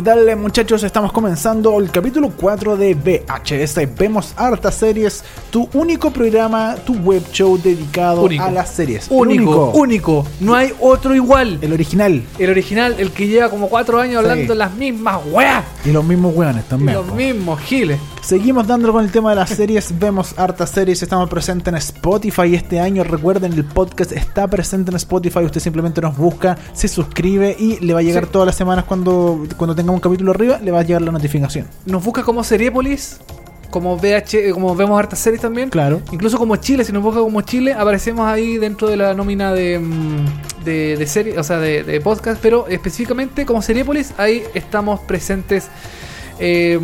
[0.00, 0.82] ¿Qué tal eh, muchachos?
[0.82, 3.80] Estamos comenzando el capítulo 4 de VHS.
[3.98, 8.42] Vemos hartas series, tu único programa, tu web show dedicado Único.
[8.42, 9.08] a las series.
[9.10, 11.58] Único, único, no hay otro igual.
[11.60, 12.22] El original.
[12.38, 14.30] El original, el que lleva como cuatro años Sí.
[14.30, 15.66] hablando las mismas weas.
[15.84, 16.94] Y los mismos weones Y también.
[16.94, 17.14] los po.
[17.16, 17.98] mismos giles.
[18.30, 19.92] Seguimos dándolo con el tema de las series.
[19.98, 21.02] Vemos hartas series.
[21.02, 23.02] Estamos presentes en Spotify este año.
[23.02, 25.40] Recuerden, el podcast está presente en Spotify.
[25.40, 28.30] Usted simplemente nos busca, se suscribe y le va a llegar Sí.
[28.30, 31.66] todas las semanas cuando, cuando tenga un capítulo arriba, le va a llegar la notificación.
[31.86, 33.18] Nos busca como Seriepolis,
[33.68, 35.68] como VH, eh, como vemos hartas series también.
[35.68, 36.00] Claro.
[36.12, 39.80] Incluso como Chile, si nos busca como Chile, aparecemos ahí dentro de la nómina de,
[39.80, 45.00] mm, de, de serie, o sea, de, de podcast, pero específicamente como Seriepolis, ahí estamos
[45.00, 45.66] presentes
[46.40, 46.80] eh,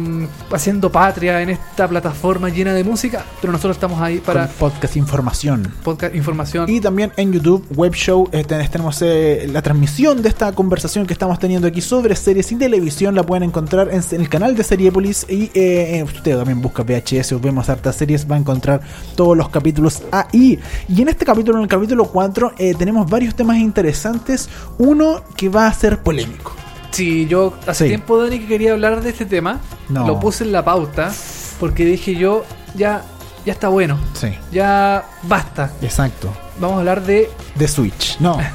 [0.53, 4.97] haciendo patria en esta plataforma llena de música, pero nosotros estamos ahí para Con podcast
[4.97, 5.73] información.
[5.83, 6.69] podcast, información.
[6.69, 11.13] Y también en YouTube, Web Show, ten- tenemos eh, la transmisión de esta conversación que
[11.13, 13.15] estamos teniendo aquí sobre series y televisión.
[13.15, 15.27] La pueden encontrar en, en el canal de Seriepolis.
[15.29, 18.81] Y eh, eh, usted también busca VHS o vemos hartas series, va a encontrar
[19.17, 20.59] todos los capítulos ahí.
[20.89, 24.49] Y en este capítulo, en el capítulo 4, eh, tenemos varios temas interesantes.
[24.79, 26.55] Uno que va a ser polémico.
[26.91, 27.89] Sí, yo hace Sí.
[27.91, 29.61] tiempo, Dani, que quería hablar de este tema.
[29.89, 30.07] No.
[30.07, 31.13] Lo puse en la pauta
[31.61, 33.03] porque dije yo, ya,
[33.45, 33.99] ya está bueno.
[34.15, 35.73] Sí, Ya basta.
[35.83, 36.33] exacto.
[36.59, 37.29] Vamos a hablar de...
[37.55, 38.19] De Switch.
[38.21, 38.39] No.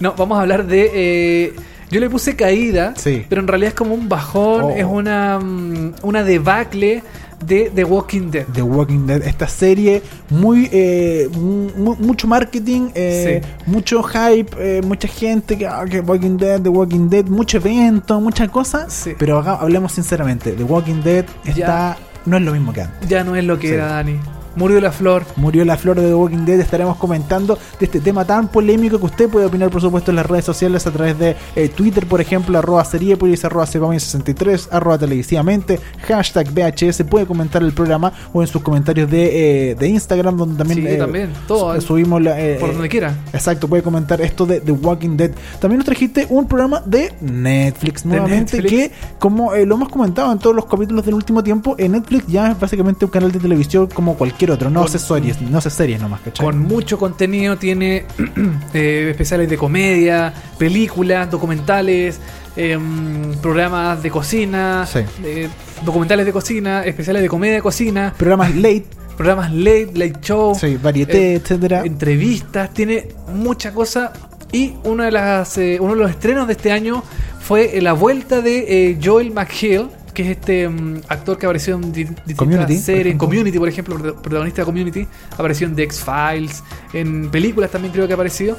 [0.00, 0.90] No, vamos a hablar de...
[0.92, 1.54] eh,
[1.90, 3.24] yo le puse caída, Sí.
[3.28, 4.70] pero en realidad es como un bajón, Oh.
[4.70, 7.02] es una, mm, una debacle
[7.46, 8.46] de The Walking Dead.
[8.52, 13.70] The Walking Dead, esta serie muy eh, mu- mucho marketing, eh, Sí.
[13.70, 18.20] mucho hype, eh, mucha gente que, ah, que Walking Dead, The Walking Dead, mucho evento,
[18.20, 19.12] muchas cosas, Sí.
[19.18, 21.96] pero hablemos sinceramente, The Walking Dead está
[22.26, 23.08] no es lo mismo que antes.
[23.08, 23.74] Ya no es lo que Sí.
[23.74, 24.18] era, Dani.
[24.56, 25.24] Murió la flor.
[25.36, 26.60] Murió la flor de The Walking Dead.
[26.60, 30.26] Estaremos comentando de este tema tan polémico que usted puede opinar, por supuesto, en las
[30.26, 35.80] redes sociales a través de eh, Twitter, por ejemplo, arroba seriepolis, arroba Segomin63, arroba televisivamente,
[36.06, 37.02] hashtag VHS.
[37.04, 40.86] Puede comentar el programa o en sus comentarios de, eh, de Instagram, donde también, Sí,
[40.86, 43.16] eh, también, todo, su- subimos la, Por donde quiera.
[43.32, 45.30] Exacto, puede comentar esto de The Walking Dead.
[45.60, 48.70] También nos trajiste un programa de Netflix nuevamente, Netflix.
[48.70, 52.50] que como lo hemos comentado en todos los capítulos del último tiempo, en Netflix ya
[52.52, 56.00] es básicamente un canal de televisión como cualquier otro, no hace series, no hace series
[56.00, 56.44] nomás, ¿cachai?
[56.44, 58.04] Con mucho contenido, tiene
[58.74, 62.18] eh, especiales de comedia, películas, documentales,
[62.56, 65.00] em, programas de cocina, Sí.
[65.24, 65.48] eh,
[65.84, 70.76] documentales de cocina, especiales de comedia de cocina, Programas late, programas late, late show, sí,
[70.82, 71.82] varieté, eh, etcétera.
[71.84, 74.12] entrevistas, tiene mucha cosa.
[74.52, 77.02] Y una de las, uno de los estrenos de este año
[77.40, 82.04] fue la vuelta de Joel McHale, que es este mm, actor que apareció en di-
[82.04, 83.18] distintas Community, series, en.
[83.18, 88.12] Community, por ejemplo, protagonista de Community, apareció en The X-Files, en películas también creo que
[88.12, 88.56] ha aparecido,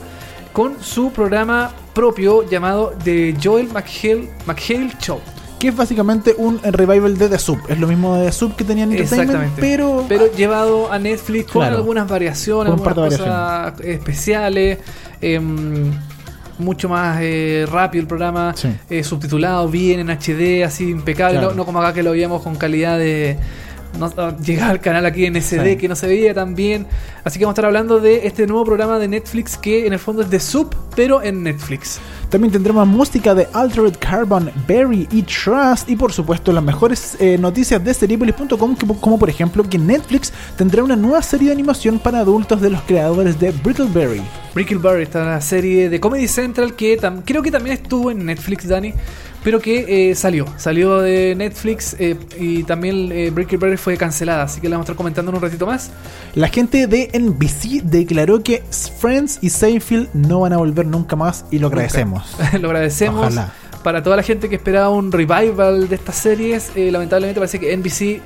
[0.53, 5.19] con su programa propio llamado The Joel McHale, McHale Show.
[5.59, 7.57] Que es básicamente un revival de The Sub.
[7.69, 11.61] Es lo mismo de The Sub que tenían Entertainment, pero, Pero llevado a Netflix con
[11.61, 11.77] Claro.
[11.77, 14.79] algunas variaciones, Con algunas cosas especiales.
[15.21, 15.91] em,
[16.57, 18.69] mucho más eh, rápido el programa, Sí.
[18.89, 21.51] eh, subtitulado bien en HD, así impecable, Claro.
[21.51, 23.37] no, no como acá que lo veíamos con calidad de...
[23.97, 25.75] No, no, llegaba al canal aquí en SD Sí.
[25.77, 26.85] que no se veía tan bien.
[27.23, 29.99] Así que vamos a estar hablando de este nuevo programa de Netflix que en el
[29.99, 31.99] fondo es de Sub, pero en Netflix.
[32.29, 35.89] También tendremos música de Altered Carbon, Berry y Trust.
[35.89, 40.83] Y por supuesto, las mejores eh, noticias de Seriepolis.com, como por ejemplo que Netflix tendrá
[40.83, 44.21] una nueva serie de animación para adultos de los creadores de Brickleberry.
[44.53, 48.93] Brickleberry, esta serie de Comedy Central que creo que también estuvo en Netflix, Dani,
[49.45, 50.47] pero que eh, salió.
[50.57, 54.87] Salió de Netflix eh, y también eh, Brickleberry fue cancelada, así que la vamos a
[54.91, 55.91] estar comentando en un ratito más.
[56.33, 58.63] La gente de NBC declaró que
[58.99, 62.35] Friends y Seinfeld no van a volver nunca más y lo agradecemos.
[62.59, 63.19] Lo agradecemos.
[63.19, 63.53] Ojalá.
[63.83, 67.77] Para toda la gente que esperaba un revival de estas series, eh, lamentablemente parece que
[67.77, 68.21] NBC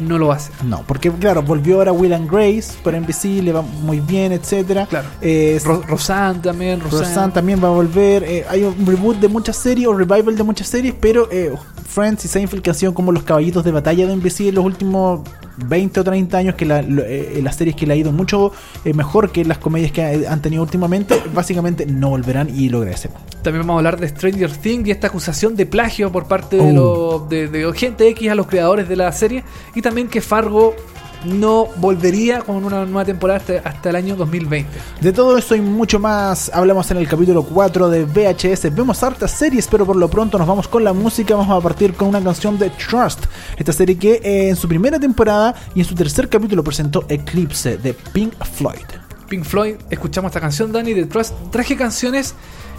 [0.00, 0.50] no lo hace.
[0.64, 4.86] No, porque claro, volvió ahora Will and Grace por NBC, le va muy bien, etcétera.
[4.86, 5.08] Claro.
[5.20, 7.04] Eh, Ro- Roseanne también, Roseanne.
[7.08, 8.24] Roseanne también va a volver.
[8.24, 11.52] eh, hay un reboot de muchas series o revival de muchas series, pero eh,
[11.86, 14.64] Friends y Seinfeld que han sido como los caballitos de batalla de NBC en los
[14.64, 15.20] últimos
[15.56, 18.50] 20 o 30 años, que la, eh, las series que le ha ido mucho
[18.84, 22.78] eh, mejor que las comedias que ha- han tenido últimamente, básicamente no volverán y lo
[22.78, 23.18] agradecemos.
[23.42, 26.72] También vamos a hablar de Stranger Things y esta acusación de plagio por parte de,
[26.72, 29.44] los de, de gente X a los creadores de la serie.
[29.76, 30.74] Y también que Fargo
[31.24, 34.70] no volvería con una nueva temporada hasta, hasta el año 2020.
[35.00, 38.74] De todo eso y mucho más hablamos en el capítulo 4 de VHS.
[38.74, 41.34] Vemos hartas series, pero por lo pronto nos vamos con la música.
[41.34, 43.24] Vamos a partir con una canción de Trust.
[43.56, 47.78] Esta serie que eh, en su primera temporada y en su tercer capítulo presentó Eclipse
[47.78, 48.84] de Pink Floyd.
[49.28, 51.34] Pink Floyd, escuchamos esta canción, Dani, de Trust.
[51.50, 52.34] Traje canciones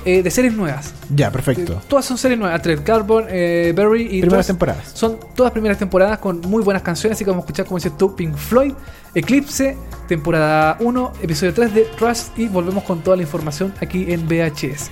[0.05, 0.93] eh, de series nuevas.
[1.13, 1.73] Ya, perfecto.
[1.73, 2.55] Eh, Todas son series nuevas.
[2.55, 4.91] Altered Carbon, eh, Berry y Primeras Trust temporadas.
[4.93, 7.17] Son todas primeras temporadas con muy buenas canciones.
[7.17, 8.73] Así que vamos a escuchar, como dices tú, Pink Floyd,
[9.13, 9.75] Eclipse,
[10.07, 12.37] temporada 1, episodio 3 de Trust.
[12.37, 14.91] Y volvemos con toda la información aquí en VHS.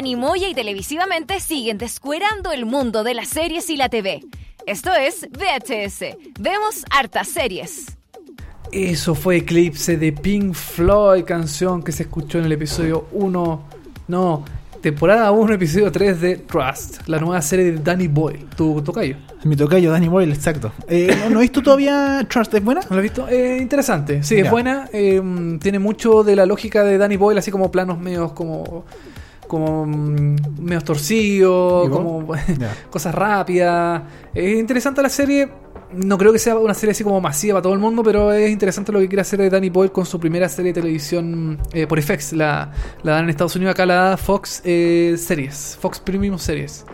[0.00, 4.22] Dani Moya y televisivamente siguen descuerando el mundo de las series y la TV.
[4.64, 6.16] Esto es VHS.
[6.40, 7.98] Vemos hartas series.
[8.72, 13.62] Eso fue Eclipse de Pink Floyd, canción que se escuchó en el episodio 1.
[14.08, 14.42] No,
[14.80, 19.16] temporada 1, episodio 3 de Trust, la nueva serie de Danny Boyle, tu tocayo.
[19.44, 20.72] Mi tocayo, Danny Boyle, exacto.
[20.88, 22.54] Eh, ¿no, ¿No he visto todavía Trust?
[22.54, 22.80] ¿Es buena?
[22.88, 23.28] ¿No lo has visto?
[23.28, 24.88] Eh, interesante, sí, es buena.
[24.94, 25.20] eh,
[25.60, 28.86] tiene mucho de la lógica de Danny Boyle, así como planos medios como.
[29.50, 29.84] Como.
[29.84, 30.36] mm,
[31.10, 31.90] ¿Y vos?
[31.90, 32.26] como.
[32.90, 34.02] Cosas rápidas.
[34.32, 35.48] Es interesante la serie.
[35.92, 38.48] No creo que sea una serie así como masiva para todo el mundo, pero es
[38.48, 42.00] interesante lo que quiere hacer Danny Boyle con su primera serie de televisión eh, por
[42.00, 42.32] FX.
[42.34, 42.70] La,
[43.02, 46.86] la dan en Estados Unidos, acá la da Fox eh, Series, Fox Premium Series.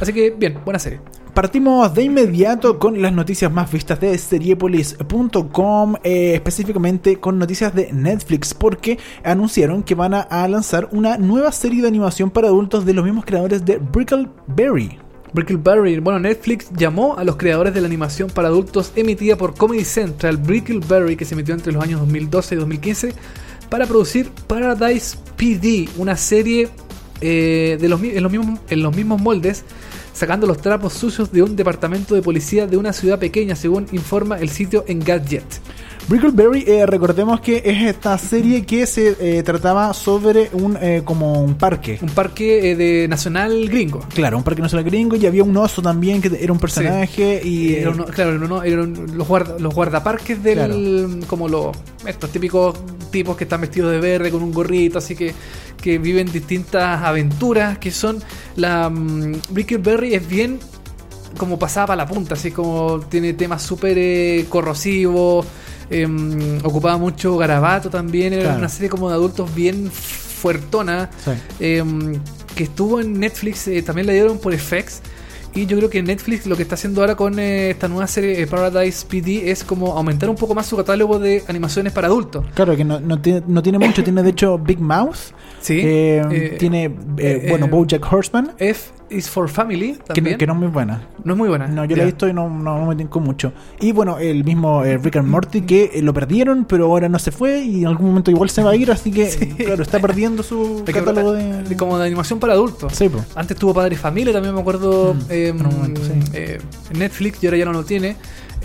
[0.00, 1.00] Así que, bien, buena serie.
[1.34, 7.92] Partimos de inmediato con las noticias más vistas de seriepolis.com, eh, específicamente con noticias de
[7.92, 12.94] Netflix, porque anunciaron que van a, lanzar una nueva serie de animación para adultos de
[12.94, 14.96] los mismos creadores de Brickleberry.
[15.32, 15.98] Brickleberry.
[15.98, 20.36] Bueno, Netflix llamó a los creadores de la animación para adultos emitida por Comedy Central,
[20.36, 23.12] Brickleberry, que se emitió entre los años 2012 y 2015,
[23.68, 26.68] para producir Paradise PD, una serie
[27.20, 29.64] eh, de los mismos, en los mismos moldes,
[30.14, 34.38] sacando los trapos sucios de un departamento de policía de una ciudad pequeña, según informa
[34.38, 35.44] el sitio Engadget.
[36.06, 41.42] Brickleberry, eh, recordemos que es esta serie que se eh, trataba sobre un eh, como
[41.42, 41.98] un parque.
[42.02, 44.00] Un parque eh, de nacional gringo.
[44.14, 47.76] Claro, un parque nacional gringo y había un oso también que era un personaje y
[47.76, 51.24] Era uno- claro, uno- eran los, guarda- los guardaparques del.
[51.26, 51.74] como los.
[52.06, 52.76] estos típicos
[53.10, 55.32] tipos que están vestidos de verde con un gorrito, así que.
[55.80, 57.78] que viven distintas aventuras.
[57.78, 58.22] Que son.
[58.56, 58.90] La.
[58.90, 60.58] mm, Brickleberry es bien.
[61.38, 65.46] como pasada para la punta, así como tiene temas súper eh, corrosivos.
[65.90, 68.32] Em, ocupaba mucho garabato también.
[68.32, 68.58] Era Claro.
[68.58, 71.10] una serie como de adultos bien fuertona.
[71.24, 71.30] Sí.
[71.60, 72.20] em,
[72.54, 75.00] que estuvo en Netflix, eh, también la dieron por FX.
[75.56, 78.40] Y yo creo que Netflix lo que está haciendo ahora con eh, esta nueva serie
[78.42, 82.44] eh, Paradise PD es como aumentar un poco más su catálogo de animaciones para adultos.
[82.54, 85.16] Claro, que no, no tiene, no tiene mucho, tiene de hecho Big Mouth,
[85.60, 85.80] Sí.
[85.82, 86.88] eh, Eh, tiene,
[87.48, 89.98] bueno, Bojack Horseman, F is for Family.
[90.12, 91.06] Que, que no es muy buena.
[91.24, 91.66] No es muy buena.
[91.66, 93.52] No, yo la he visto y no, no, no me tincó mucho.
[93.80, 97.18] Y bueno, el mismo eh, Rick and Morty que eh, lo perdieron, pero ahora no
[97.18, 99.46] se fue y en algún momento igual se va a ir, así que, Sí.
[99.48, 101.62] claro, está perdiendo su catálogo de.
[101.62, 102.92] de- como de animación para adultos.
[102.94, 103.10] Sí.
[103.34, 106.12] Antes tuvo Padre y Familia, también me acuerdo Mm, eh, en un momento, sí.
[106.32, 106.58] eh,
[106.96, 108.16] Netflix y ahora ya no lo tiene.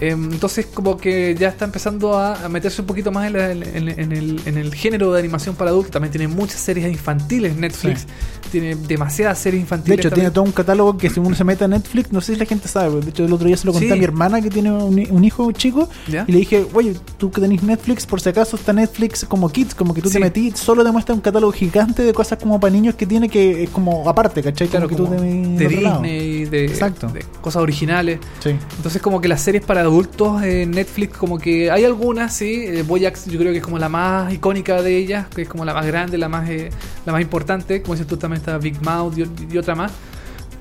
[0.02, 4.00] Entonces como que ya está empezando a, meterse un poquito más en, la- en- en-
[4.00, 5.92] en el, en el género de animación para adultos.
[5.92, 8.08] También tiene muchas series infantiles Netflix.
[8.52, 10.00] Tiene demasiadas series De infantiles.
[10.00, 12.40] hecho, tiene todo un catálogo que si uno se mete a Netflix, no sé si
[12.40, 13.00] la gente sabe.
[13.02, 13.94] De hecho, el otro día se lo conté Sí.
[13.94, 16.26] a mi hermana que tiene un, un hijo chico ¿Ya?
[16.28, 19.76] y le dije, oye, tú que tenés Netflix, por si acaso está Netflix como Kids,
[19.76, 20.14] como que tú Sí.
[20.16, 23.30] te metí, solo te muestra un catálogo gigante de cosas como para niños que tiene
[23.30, 24.68] que es como aparte, ¿cachai?
[24.68, 25.68] Claro, como que como tú de, de.
[25.68, 27.08] Disney, de, Exacto.
[27.10, 28.20] de cosas originales.
[28.44, 28.50] Sí.
[28.78, 32.64] Entonces como que las series para adultos en Netflix como que hay algunas, sí.
[32.66, 35.66] Eh, Boyax yo creo que es como la más icónica de ellas, que es como
[35.66, 36.70] la más grande, la más eh,
[37.06, 37.82] la más importante.
[37.82, 39.92] Como dices tú también está Big Mouth y, y otra más.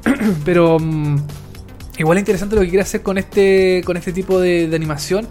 [0.44, 1.16] Pero mm,
[1.99, 5.26] igual es interesante lo que quiere hacer con este con este tipo de, de animación.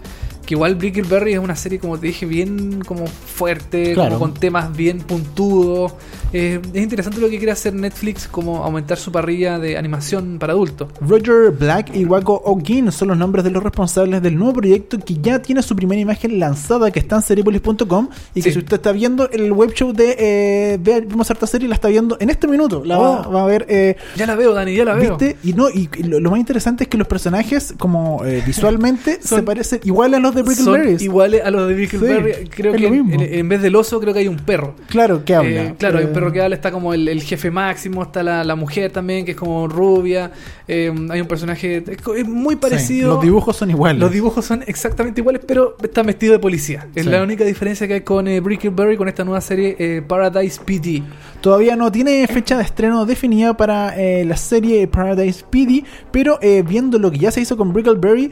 [0.46, 4.18] Que igual Brickleberry es una serie, como te dije, bien como fuerte, Claro.
[4.18, 5.92] como con temas bien puntudos.
[6.32, 10.52] Eh, es interesante lo que quiere hacer Netflix, como aumentar su parrilla de animación para
[10.52, 10.88] adultos.
[11.00, 15.14] Roger Black y Wako Ogin son los nombres de los responsables del nuevo proyecto que
[15.14, 18.52] ya tiene su primera imagen lanzada que está en seriepolis.com y que Sí.
[18.52, 21.88] si usted está viendo el web show de eh, Ve- Vemos harta serie la está
[21.88, 23.30] viendo en este minuto la Oh.
[23.32, 25.16] va a ver eh, Ya la veo, Dani, ya la veo.
[25.16, 25.36] ¿Viste?
[25.44, 29.38] Y no, y lo, lo más interesante es que los personajes, como eh, visualmente, Son-
[29.38, 31.00] se parecen igual a los de Brickleberries.
[31.02, 32.34] iguales a los de Brickleberry.
[32.34, 33.12] Sí, creo es que lo mismo.
[33.14, 34.74] en, en vez del oso, creo que hay un perro.
[34.88, 35.64] Claro, que habla.
[35.64, 38.44] Eh, claro, hay un perro que habla, está como el, el jefe máximo, está la,
[38.44, 40.30] la mujer también, que es como rubia.
[40.66, 41.82] eh, hay un personaje.
[42.16, 43.14] Es, muy sí, parecido.
[43.14, 44.00] los dibujos son iguales.
[44.00, 46.86] Los dibujos son exactamente iguales, pero está vestido de policía.
[46.94, 47.10] Es Sí.
[47.10, 51.02] la única diferencia que hay con eh, Brickleberry, con esta nueva serie eh, Paradise PD.
[51.40, 56.62] Todavía no tiene fecha de estreno definida para eh, la serie Paradise PD, pero eh,
[56.66, 58.30] viendo lo que ya se hizo con Brickleberry,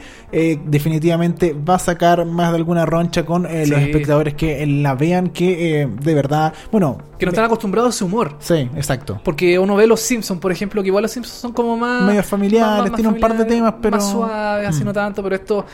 [0.65, 5.87] definitivamente va a sacar más de alguna roncha con los espectadores que la vean, que
[6.01, 8.35] de verdad, bueno, Que no están acostumbrados a ese humor.
[8.39, 9.19] sí, exacto.
[9.23, 12.03] Porque uno ve los Simpsons, por ejemplo, que igual los Simpsons son como más.
[12.03, 14.85] Medio familiares, tiene un par de temas, pero- Más suaves, así Mm.
[14.85, 15.65] no tanto, pero esto.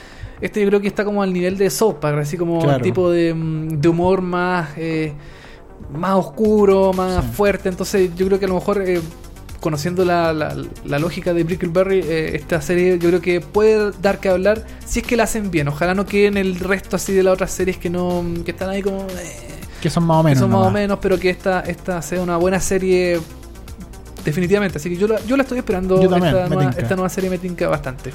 [0.41, 1.71] Este yo creo que está como al nivel de
[2.01, 2.77] Park, así como Claro.
[2.77, 4.69] un tipo de, mm, de humor más.
[4.77, 5.13] eh,
[5.97, 7.31] más oscuro, más Sí.
[7.33, 7.69] fuerte.
[7.69, 8.81] Entonces yo creo que a lo mejor.
[8.85, 9.01] eh,
[9.59, 14.19] Conociendo la, la- la lógica de Brickleberry, eh, esta serie yo creo que puede dar
[14.19, 15.69] que hablar si es que la hacen bien.
[15.69, 18.81] Ojalá no queden el resto así de las otras series que no que están ahí
[18.81, 19.03] como...
[19.03, 19.52] eh,
[19.83, 20.39] Que son más o que menos.
[20.39, 23.19] son más o menos, pero que esta, esta sea una buena serie
[24.23, 24.77] definitivamente.
[24.77, 26.01] Así que yo la, yo la estoy esperando.
[26.01, 26.81] Yo también, esta, nueva, tinca.
[26.81, 28.13] esta nueva serie me tinca bastante.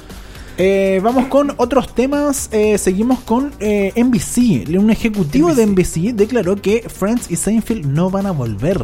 [0.57, 2.49] Eh, vamos con otros temas.
[2.51, 4.67] Eh, seguimos con eh, NBC.
[4.77, 8.83] Un ejecutivo de NBC declaró que Friends y Seinfeld no van a volver.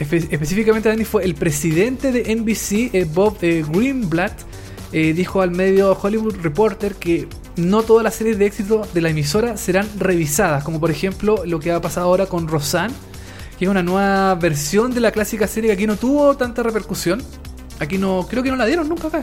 [0.00, 4.32] Espe- específicamente, fue el presidente de NBC, Bob Greenblatt,
[4.92, 7.26] dijo al medio Hollywood Reporter que
[7.58, 11.60] no todas las series de éxito de la emisora serán revisadas, como por ejemplo lo
[11.60, 12.94] que ha pasado ahora con Roseanne,
[13.58, 17.22] que es una nueva versión de la clásica serie que aquí no tuvo tanta repercusión.
[17.80, 19.20] Aquí no, creo que no la dieron nunca acá.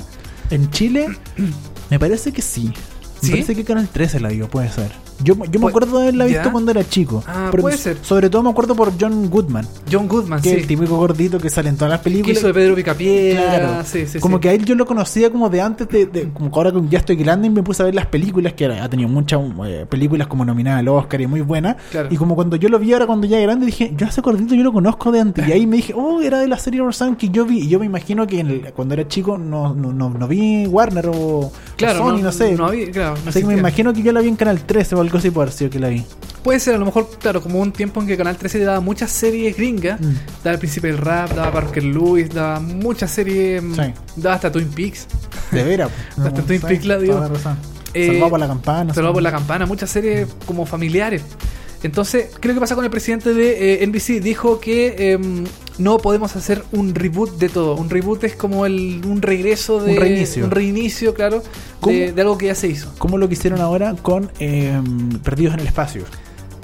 [0.50, 1.08] En Chile,
[1.90, 2.72] me parece que sí.
[3.26, 3.32] Me ¿Sí?
[3.32, 4.92] parece que Canal 13 la dio, puede ser.
[5.24, 6.52] Yo, yo me acuerdo de haberla visto ¿Ya?
[6.52, 7.24] cuando era chico.
[7.26, 7.98] Ah, Pero puede ser.
[8.02, 10.56] Sobre todo me acuerdo por John Goodman, John Goodman, que sí.
[10.56, 12.38] es el típico gordito que sale en todas las que películas.
[12.38, 13.44] hizo de Pedro Picapiedra.
[13.60, 13.84] Claro.
[13.86, 14.42] Sí, sí, como sí.
[14.42, 16.82] que a él yo lo conocía como de antes de, de- como que ahora que
[16.90, 19.86] ya estoy grande y me puse a ver las películas que ha tenido muchas eh,
[19.90, 22.10] películas como nominadas al Oscar y muy buenas Claro.
[22.12, 24.54] y como cuando yo lo vi ahora cuando ya era grande dije yo ese gordito
[24.54, 27.16] yo lo conozco de antes y ahí me dije oh era de la serie Roseanne
[27.16, 29.94] que yo vi y yo me imagino que en el- cuando era chico no, no,
[29.94, 33.48] no, no vi Warner o Claro, Sony no, sé No había, claro, no Así que
[33.48, 35.90] me imagino que yo la vi en Canal 13 o algo así por que la
[35.90, 36.04] vi
[36.44, 39.10] Puede ser, a lo mejor, claro, como un tiempo en que Canal 13 daba muchas
[39.12, 40.00] series gringas.
[40.00, 40.14] Mm.
[40.44, 43.64] Daba El Príncipe del Rap, daba Parker Lewis, daba muchas series.
[43.64, 43.94] mm, Sí.
[44.18, 45.08] Daba hasta Twin Peaks.
[45.52, 47.32] de veras Hasta Twin Peaks la dio.
[47.96, 51.24] Eh, Salvado por la campana Salvado por la campana, muchas series como familiares.
[51.86, 54.20] Entonces, creo que pasa con el presidente de eh, NBC.
[54.22, 55.44] Dijo que em,
[55.78, 57.76] no podemos hacer un reboot de todo.
[57.76, 59.94] Un reboot es como el, un regreso de.
[59.94, 60.46] Un reinicio.
[60.46, 61.44] Un reinicio, claro,
[61.84, 62.92] de algo que ya se hizo.
[62.98, 64.82] como lo que hicieron ahora con eh,
[65.24, 66.06] Perdidos en el Espacio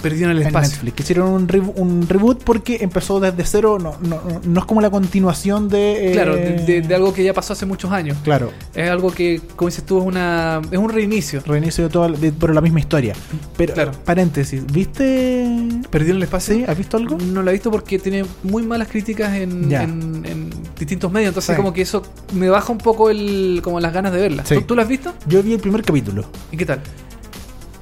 [0.01, 0.71] Perdido en el en espacio.
[0.73, 0.95] Netflix.
[0.95, 4.81] Que hicieron un, rebo- un reboot porque empezó desde cero, no, no, no- es como
[4.81, 6.09] la continuación de...
[6.09, 8.17] eh, Claro, de, de- de algo que ya pasó hace muchos años.
[8.23, 11.41] Claro, Es algo que, como dices tú, es, una, es un reinicio.
[11.45, 13.13] reinicio de toda, de- pero la misma historia.
[13.57, 13.91] Pero, Claro.
[14.05, 15.47] paréntesis, ¿viste?
[15.89, 16.55] Perdido en el espacio.
[16.55, 16.65] ¿Sí?
[16.67, 17.17] ¿Has visto algo?
[17.17, 21.29] No lo he visto porque tiene muy malas críticas en, en- en distintos medios.
[21.29, 21.57] Entonces, Sí.
[21.57, 22.01] como que eso
[22.33, 24.45] me baja un poco el, como las ganas de verla.
[24.45, 24.55] Sí.
[24.55, 25.13] ¿Tú, tú la has visto?
[25.27, 26.25] Yo vi el primer capítulo.
[26.51, 26.81] ¿Y qué tal?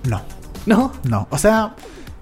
[0.08, 0.22] No,
[0.66, 0.92] ¿No?
[1.08, 1.28] no.
[1.30, 1.76] O sea,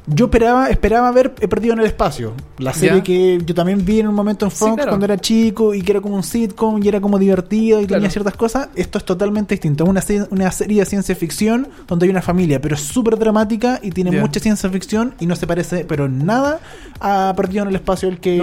[0.09, 2.33] Yo esperaba, esperaba ver He Perdido en el Espacio.
[2.59, 3.03] La serie Ya.
[3.03, 4.89] que yo también vi en un momento en Sí, Fox claro.
[4.91, 7.99] cuando era chico y que era como un sitcom y era como divertido y Claro.
[8.01, 8.69] tenía ciertas cosas.
[8.75, 9.83] Esto es totalmente distinto.
[9.83, 13.79] Es una, una serie de ciencia ficción donde hay una familia, pero es súper dramática
[13.83, 14.21] y tiene Ya.
[14.21, 16.61] mucha ciencia ficción y no se parece, pero nada,
[17.01, 18.37] a Perdido en el Espacio el que.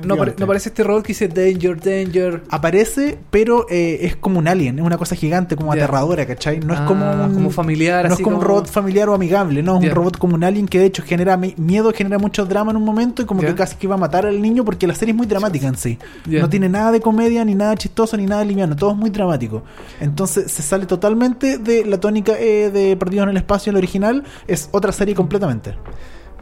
[0.00, 0.40] No, no, pare- antes.
[0.40, 2.42] no parece este robot que dice Danger, Danger.
[2.48, 5.82] Aparece, pero eh, es como un alien, es una cosa gigante, como Ya.
[5.84, 6.58] aterradora, ¿cachai?
[6.60, 9.14] No es Ah, como un, como familiar, No así es como un robot familiar o
[9.14, 12.18] amigable, no, es un robot como un alien que de hecho genera mi- miedo, genera
[12.18, 14.64] mucho drama en un momento y como que casi que va a matar al niño
[14.64, 15.98] porque la serie es muy dramática en sí.
[16.40, 19.62] No tiene nada de comedia, ni nada chistoso, ni nada liviano, todo es muy dramático.
[20.00, 24.24] Entonces se sale totalmente de la tónica eh, de Perdidos en el Espacio, el original,
[24.46, 25.76] es otra serie completamente.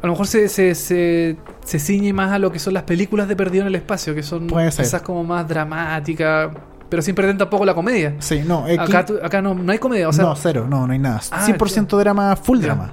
[0.02, 3.28] A lo mejor se, se, se, se ciñe más a lo que son las películas
[3.28, 4.46] de Perdido en el Espacio, que son
[4.84, 6.50] quizás como más dramáticas,
[6.88, 8.16] pero sin perder tampoco la comedia.
[8.18, 10.98] Sí, no, aquí- Acá, no, no hay comedia, o sea, no, cero, no, no hay
[10.98, 11.20] nada.
[11.30, 12.92] Ah, 100% drama, full drama.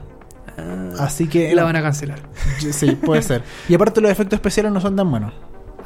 [0.58, 1.54] Ah, Así que...
[1.56, 2.20] la van a cancelar.
[2.72, 3.44] Sí, puede ser.
[3.70, 5.34] Y aparte los efectos especiales no son tan buenos.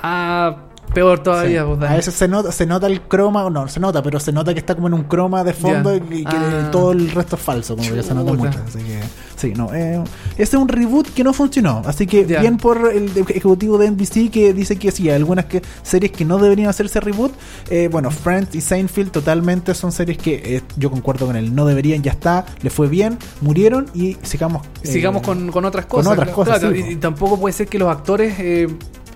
[0.01, 1.85] Ah, peor todavía, Sí.
[1.85, 4.59] A veces se nota, se nota el croma, no, se nota, pero se nota que
[4.59, 6.69] está como en un croma de fondo y que Ah.
[6.71, 8.43] todo el resto es falso, como que se nota Chuta.
[8.43, 8.59] mucho.
[8.67, 8.99] Así que,
[9.35, 9.73] sí, no.
[9.73, 10.01] Eh,
[10.37, 11.81] este es un reboot que no funcionó.
[11.85, 15.61] Así que bien por el ejecutivo de NBC que dice que sí, hay algunas que,
[15.83, 17.31] series que no deberían hacerse reboot.
[17.69, 21.53] Eh, bueno, Friends y Seinfeld totalmente son series que eh, yo concuerdo con él.
[21.55, 24.65] No deberían, ya está, le fue bien, murieron y sigamos.
[24.83, 26.13] eh, Sigamos con, con otras con cosas.
[26.19, 26.91] otras cosas, Claro, sí, y, po.
[26.91, 28.67] y tampoco puede ser que los actores eh,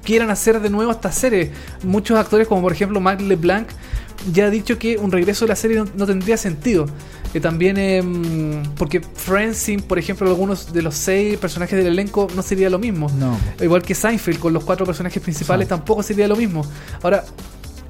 [0.05, 1.51] quieran hacer de nuevo esta serie.
[1.83, 3.67] Muchos actores, como por ejemplo Mark LeBlanc,
[4.31, 6.85] ya ha dicho que un regreso de la serie no, no tendría sentido.
[7.33, 9.01] Que también, em, porque
[9.53, 13.12] sin, por ejemplo, algunos de los seis personajes del elenco, no sería lo mismo.
[13.19, 13.38] No.
[13.62, 16.65] Igual que Seinfeld, con los cuatro personajes principales, tampoco sería lo mismo.
[17.03, 17.25] Ahora,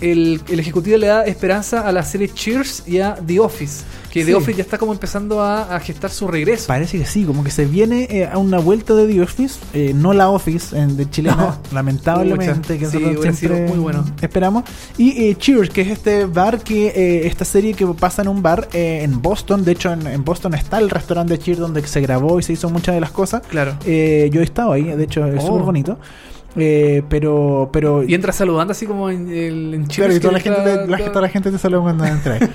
[0.02, 3.84] el, el ejecutivo le da esperanza a la serie Cheers y a The Office.
[4.12, 4.34] Que The Sí.
[4.34, 6.68] Office ya está como empezando a, a gestar su regreso.
[6.68, 9.92] Parece que sí, como que se viene eh, a una vuelta de The Office, eh,
[9.94, 11.58] no la Office en de chilena, No.
[11.74, 14.06] lamentablemente, que sí, siempre sido muy bueno.
[14.22, 14.64] esperamos.
[14.98, 18.42] Y eh, Cheers, que es este bar que, eh, esta serie que pasa en un
[18.42, 21.86] bar eh, en Boston, de hecho en, en Boston está el restaurante de Cheers donde
[21.86, 23.42] se grabó y se hizo muchas de las cosas.
[23.50, 23.75] Claro.
[23.86, 25.48] Eh, yo he estado ahí, de hecho es Oh.
[25.48, 26.00] súper bonito.
[26.57, 30.39] Eh, pero, pero Y entra saludando así como en, en Claro, Cheers, y toda la,
[30.39, 32.50] gente la- toda la gente te saluda cuando entra ahí.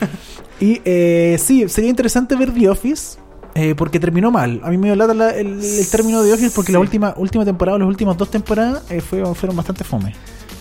[0.59, 3.19] y eh, sí, sería interesante ver The Office.
[3.55, 4.61] eh, porque terminó mal.
[4.65, 6.73] A mí me lata la- el, el término de The Office porque Sí.
[6.73, 10.15] la última última temporada, las últimas dos temporadas eh, fue- fueron bastante fome.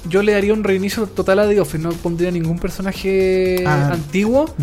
[0.07, 1.79] Yo le daría un reinicio total a The Office.
[1.79, 3.89] No pondría ningún personaje Ah.
[3.93, 4.53] antiguo.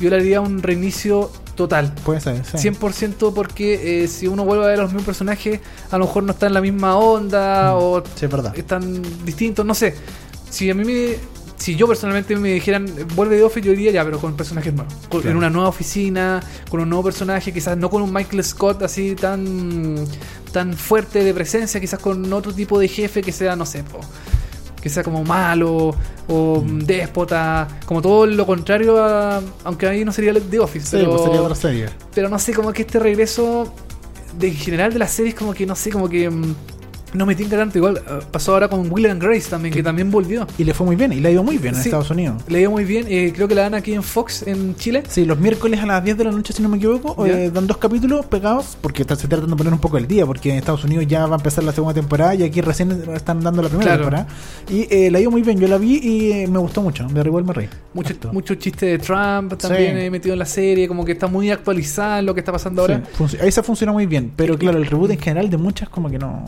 [0.00, 1.92] Yo le haría un reinicio total.
[2.04, 2.42] puede ser.
[2.44, 2.58] sí.
[2.68, 6.32] 100% porque eh, si uno vuelve a ver los mismos personajes, a lo mejor no
[6.32, 7.78] está en la misma onda Mm.
[7.78, 9.94] o Sí, es están distintos, no sé.
[10.50, 11.16] Si a mí me.
[11.56, 14.92] Si yo personalmente me dijeran, vuelve de Office, yo diría ya, pero con personajes nuevos.
[15.08, 15.30] Con- Claro.
[15.30, 19.14] En una nueva oficina, con un nuevo personaje, quizás no con un Michael Scott así
[19.14, 19.96] tan,
[20.52, 24.00] tan fuerte de presencia, quizás con otro tipo de jefe que sea, no sé, po,
[24.86, 25.94] que sea como malo
[26.28, 26.78] o Mm.
[26.84, 29.40] déspota, como todo lo contrario a.
[29.64, 31.86] Aunque ahí no sería The Office, Sí, pero, pues sería otra serie.
[32.14, 33.72] pero no sé, como que este regreso
[34.38, 36.30] de en general de las series, como que no sé, como que.
[37.14, 37.78] No me tinca tanto.
[37.78, 40.46] Igual eh, pasó ahora con Will and Grace también, que también volvió.
[40.58, 41.88] Y le fue muy bien, y le ha ido muy bien en Sí.
[41.88, 42.42] Estados Unidos.
[42.48, 43.06] Le dio muy bien.
[43.08, 45.02] eh, creo que la dan aquí en Fox, en Chile.
[45.08, 47.66] Sí, los miércoles a las 10 de la noche, si no me equivoco, eh, dan
[47.66, 50.56] dos capítulos pegados, porque está- se tratan de poner un poco el día, porque en
[50.58, 53.68] Estados Unidos ya va a empezar la segunda temporada y aquí recién están dando la
[53.68, 54.02] primera Claro.
[54.04, 54.28] temporada.
[54.70, 57.20] Y eh, la dio muy bien, yo la vi y eh, me gustó mucho, de
[57.20, 57.68] igual me reí.
[57.94, 60.10] Mucho, mucho chiste de Trump también Sí.
[60.10, 60.86] metido en la serie.
[60.88, 63.02] Como que está muy actualizada en lo que está pasando ahora.
[63.28, 66.18] Sí, se funciona muy bien, pero claro, el reboot en general de muchas como que
[66.18, 66.44] no...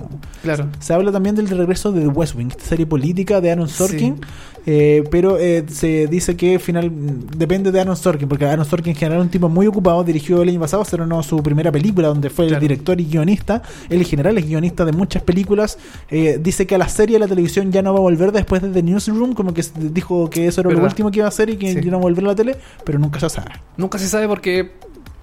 [0.55, 0.71] Claro.
[0.81, 4.15] Se habla también del regreso de The West Wing, esta serie política de Aaron Sorkin,
[4.17, 4.21] Sí.
[4.67, 6.91] eh, pero eh, se dice que final
[7.37, 10.43] depende de Aaron Sorkin, porque Aaron Sorkin en general es un tipo muy ocupado, dirigió
[10.43, 12.57] el año pasado, estrenó su primera película donde fue Claro.
[12.63, 15.79] el director y guionista, él en general es guionista de muchas películas,
[16.11, 18.63] eh, dice que a la serie, a la televisión ya no va a volver después
[18.63, 21.51] de The Newsroom, como que dijo que eso era lo último que iba a hacer
[21.51, 21.81] y que Sí.
[21.83, 23.51] ya no va a volver a la tele, pero nunca se sabe.
[23.77, 24.73] Nunca se sabe porque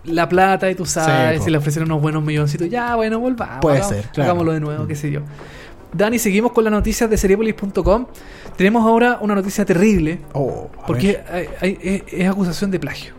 [0.08, 3.58] la plata y tú sabes, si le ofrecieron unos buenos milloncitos, ya, bueno, volvamos.
[3.62, 4.24] Puede hagamos- ser, claro.
[4.32, 5.22] Hagámoslo de nuevo, qué sé yo.
[5.94, 8.08] Dani, seguimos con las noticias de Seriepolis.com.
[8.58, 11.26] Tenemos ahora una noticia terrible Oh, porque ver.
[11.32, 13.14] hay- hay- es, es acusación de plagio.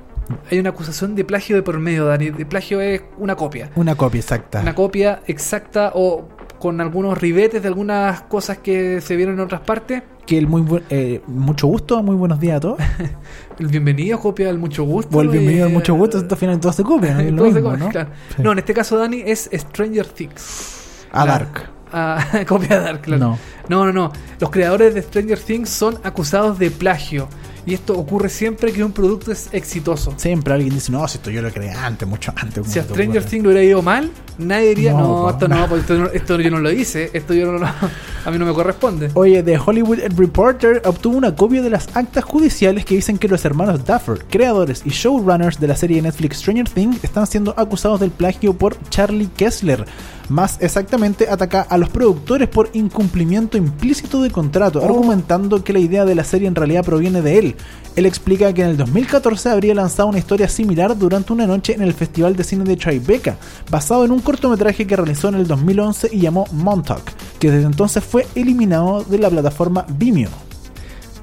[0.50, 2.30] Hay una acusación de plagio de por medio, Dani.
[2.30, 3.70] De plagio es una copia.
[3.76, 4.60] Una copia exacta.
[4.60, 9.60] Una copia exacta o con algunos ribetes de algunas cosas que se vieron en otras
[9.62, 10.02] partes.
[10.26, 12.78] que el muy eh, mucho gusto, muy buenos días a todos.
[13.58, 15.16] El bienvenido, copia del mucho gusto.
[15.16, 17.20] O el bienvenido eh, al mucho gusto, esto al final todo se copia, ¿no?
[17.20, 17.90] Es lo todo se mismo, copia, ¿no?
[17.90, 18.10] claro.
[18.36, 18.42] Sí.
[18.42, 21.06] No, en este caso, Dani, es Stranger Things.
[21.12, 21.70] A La- Dark.
[21.92, 23.20] Ah, copia de Dark, claro.
[23.20, 23.38] No.
[23.68, 24.12] No, no, no.
[24.40, 27.28] Los creadores de Stranger Things son acusados de plagio.
[27.64, 30.12] Y esto ocurre siempre que un producto es exitoso.
[30.18, 32.66] Siempre alguien dice, no, si esto yo lo creé antes, mucho antes.
[32.66, 33.30] Si a ¿cómo te Stranger ocurre?".
[33.30, 35.66] Things le hubiera ido mal, nadie diría, No, no, esto no.
[35.68, 37.66] pues esto, no- esto yo no lo hice, esto yo no lo-
[38.24, 39.10] a mí no me corresponde.
[39.14, 43.44] Oye, The Hollywood Reporter obtuvo una copia de las actas judiciales que dicen que los
[43.44, 48.00] hermanos Duffer, creadores y showrunners de la serie de Netflix Stranger Things, están siendo acusados
[48.00, 49.84] del plagio por Charlie Kessler.
[50.28, 56.04] Más exactamente, ataca a los productores por incumplimiento implícito de contrato, argumentando que la idea
[56.04, 57.54] de la serie en realidad proviene de él.
[57.94, 61.82] Él explica que en el 2014 habría lanzado una historia similar durante una noche en
[61.82, 63.36] el Festival de Cine de Tribeca,
[63.70, 67.00] basado en un cortometraje que realizó en el 2011 y llamó Montauk,
[67.38, 70.30] que desde entonces fue eliminado de la plataforma Vimeo.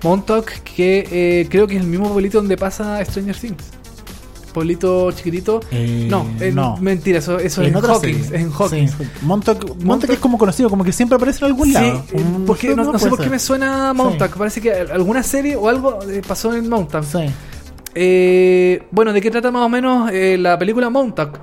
[0.04, 3.64] Montauk, que eh, creo que es el mismo pueblito donde pasa Stranger Things.
[4.54, 5.60] Pueblito chiquitito.
[5.72, 6.78] Eh, no, es no.
[6.78, 8.28] mentira, eso, eso es En Hawkins.
[8.28, 8.92] Es en Hawkins.
[8.92, 12.04] Sí, Montauk, Montauk Montauk- es como conocido, como que siempre aparece en algún Sí, lado.
[12.14, 14.38] eh, porque no, no sé por qué me suena Montauk.
[14.38, 17.04] Parece que alguna serie o algo eh, pasó en Montauk.
[17.04, 17.26] Sí.
[17.96, 21.38] Eh, bueno, ¿de qué trata más o menos eh, la película Montauk?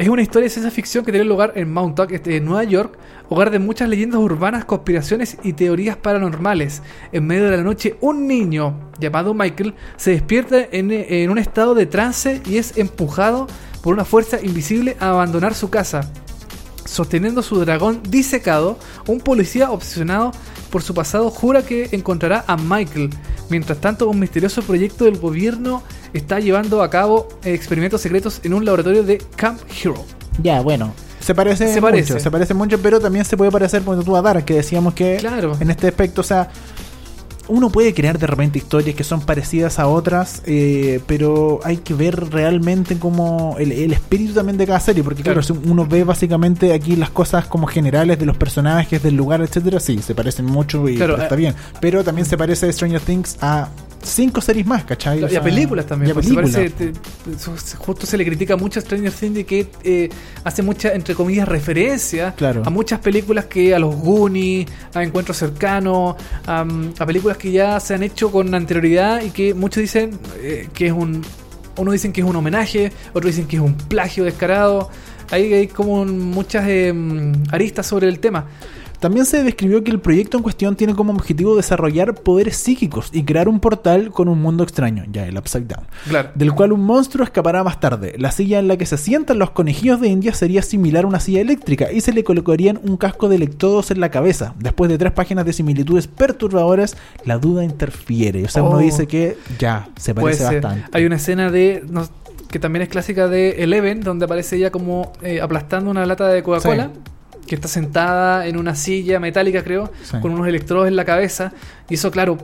[0.00, 2.96] Es una historia de ciencia ficción que tiene lugar en Montauk, este, en Nueva York,
[3.28, 6.80] hogar de muchas leyendas urbanas, conspiraciones y teorías paranormales.
[7.12, 11.74] En medio de la noche, un niño llamado Michael se despierta en, en un estado
[11.74, 13.46] de trance y es empujado
[13.82, 16.10] por una fuerza invisible a abandonar su casa.
[16.90, 18.76] Sosteniendo su dragón disecado,
[19.06, 20.32] un policía obsesionado
[20.70, 23.10] por su pasado jura que encontrará a Michael.
[23.48, 28.64] Mientras tanto, un misterioso proyecto del gobierno está llevando a cabo experimentos secretos en un
[28.64, 30.04] laboratorio de Camp Hero.
[30.42, 30.92] Ya, bueno.
[31.20, 32.18] Se parece, Se mucho, parece.
[32.18, 35.16] se parece mucho, pero también se puede parecer cuando tú a Dark, que decíamos que
[35.20, 35.56] Claro.
[35.60, 36.48] en este aspecto, o sea,
[37.50, 41.94] uno puede crear de repente historias que son parecidas a otras, eh, pero hay que
[41.94, 45.60] ver realmente como el, el espíritu también de cada serie, porque claro, Claro.
[45.62, 49.80] si uno ve básicamente aquí las cosas como generales de los personajes, del lugar, etcétera,
[49.80, 53.36] sí, se parecen mucho y Claro, está eh, bien, pero también se parece Stranger Things
[53.40, 53.68] a
[54.02, 55.22] cinco series más, ¿cachai?
[55.22, 56.08] O Y a películas también.
[56.08, 56.50] y a películas.
[56.52, 56.92] parece, te-
[57.78, 60.08] justo se le critica mucho a Stranger Things de que eh,
[60.44, 62.62] hace mucha, entre comillas, referencia Claro.
[62.64, 66.66] a muchas películas que a los Goonies, a Encuentros Cercanos, a,
[66.98, 70.86] a películas que ya se han hecho con anterioridad y que muchos dicen eh, que
[70.86, 71.22] es un.
[71.76, 74.90] Unos dicen que es un homenaje, otros dicen que es un plagio descarado.
[75.30, 76.92] Ahí hay como muchas eh,
[77.52, 78.46] aristas sobre el tema.
[79.00, 83.24] También se describió que el proyecto en cuestión tiene como objetivo desarrollar poderes psíquicos y
[83.24, 86.28] crear un portal con un mundo extraño, ya el Upside Down, Claro.
[86.34, 88.14] del cual un monstruo escapará más tarde.
[88.18, 91.18] La silla en la que se sientan los conejillos de India sería similar a una
[91.18, 94.54] silla eléctrica y se le colocarían un casco de electrodos en la cabeza.
[94.58, 98.44] Después de tres páginas de similitudes perturbadoras, la duda interfiere.
[98.44, 98.80] O sea, uno Oh.
[98.80, 100.84] dice que ya, se parece bastante.
[100.92, 101.82] Hay una escena de.
[101.88, 102.06] no-
[102.50, 106.42] que también es clásica de Eleven, donde aparece ella como eh, aplastando una lata de
[106.42, 106.90] Coca-Cola.
[107.50, 110.16] Que está sentada en una silla metálica, creo, Sí.
[110.22, 111.52] con unos electrodos en la cabeza.
[111.88, 112.38] Y eso, claro,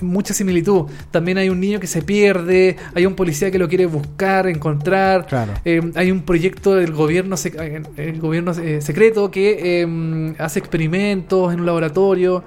[0.00, 0.86] mucha similitud.
[1.12, 5.28] También hay un niño que se pierde, hay un policía que lo quiere buscar, encontrar.
[5.28, 5.52] Claro.
[5.64, 11.52] Eh, hay un proyecto del gobierno, eh, el gobierno eh, secreto que eh, hace experimentos
[11.52, 12.42] en un laboratorio.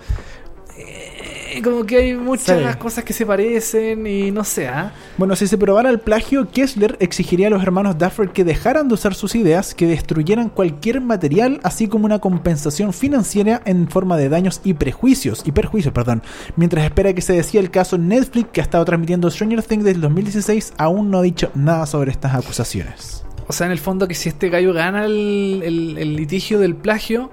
[1.63, 2.77] Como que hay muchas Sí.
[2.79, 4.93] cosas que se parecen y no sé, ¿ah?
[5.17, 8.93] Bueno, si se probara el plagio, Kessler exigiría a los hermanos Duffer que dejaran de
[8.93, 14.29] usar sus ideas, que destruyeran cualquier material, así como una compensación financiera en forma de
[14.29, 16.21] daños y prejuicios, y perjuicios, perdón.
[16.55, 19.95] Mientras espera que se decida el caso, Netflix, que ha estado transmitiendo Stranger Things desde
[19.95, 23.23] el 2016, aún no ha dicho nada sobre estas acusaciones.
[23.47, 26.75] O sea, en el fondo que si este gallo gana el, el- el litigio del
[26.75, 27.31] plagio,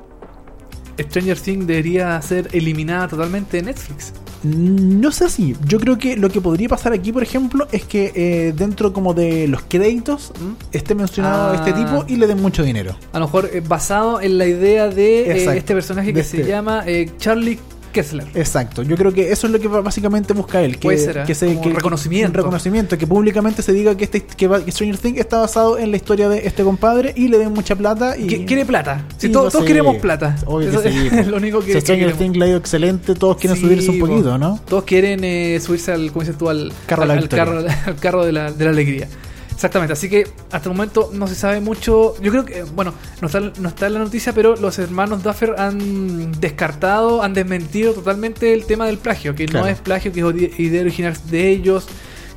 [0.98, 4.12] Stranger Things debería ser eliminada totalmente de Netflix.
[4.44, 8.12] No sé si, yo creo que lo que podría pasar aquí, por ejemplo, es que
[8.14, 10.52] eh, dentro como de los créditos ¿Mm?
[10.76, 11.54] esté mencionado Ah.
[11.56, 12.94] este tipo y le den mucho dinero.
[13.14, 16.42] A lo mejor eh, basado en la idea de eh, este personaje De que este.
[16.42, 17.58] se llama eh, Charlie
[17.94, 18.26] Kessler.
[18.34, 21.22] Exacto, yo creo que eso es lo que básicamente busca él, que, ser, ¿eh?
[21.26, 22.28] que se que- reconocimiento.
[22.28, 25.90] un reconocimiento, que públicamente se diga que este que que Stranger Things está basado en
[25.90, 29.06] la historia de este compadre y le den mucha plata y Qui- Quiere plata.
[29.16, 30.36] Si Sí, todos queremos plata.
[30.44, 31.30] Obvio que Eso sí, es po.
[31.30, 32.12] lo único que, Si Stranger.
[32.14, 34.06] Things le ha ido excelente, todos quieren Sí, subirse un po.
[34.08, 34.60] poquito, ¿no?
[34.68, 36.48] Todos quieren eh, subirse al, ¿cómo dices tú?
[36.50, 39.08] Al Carro al, al carro, al carro de, la, de la alegría.
[39.54, 42.14] Exactamente, así que hasta el momento no se sabe mucho.
[42.20, 45.54] Yo creo que, bueno, no está, no está en la noticia, pero los hermanos Duffer
[45.58, 49.66] han descartado, han desmentido totalmente el tema del plagio, que Claro.
[49.66, 51.86] no es plagio, que es idea original de ellos,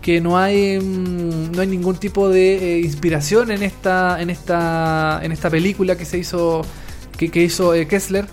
[0.01, 5.19] que no hay mm, no hay ningún tipo de eh, inspiración en esta en esta
[5.23, 6.61] en esta película que se hizo
[7.17, 8.25] que, que hizo eh, Kessler.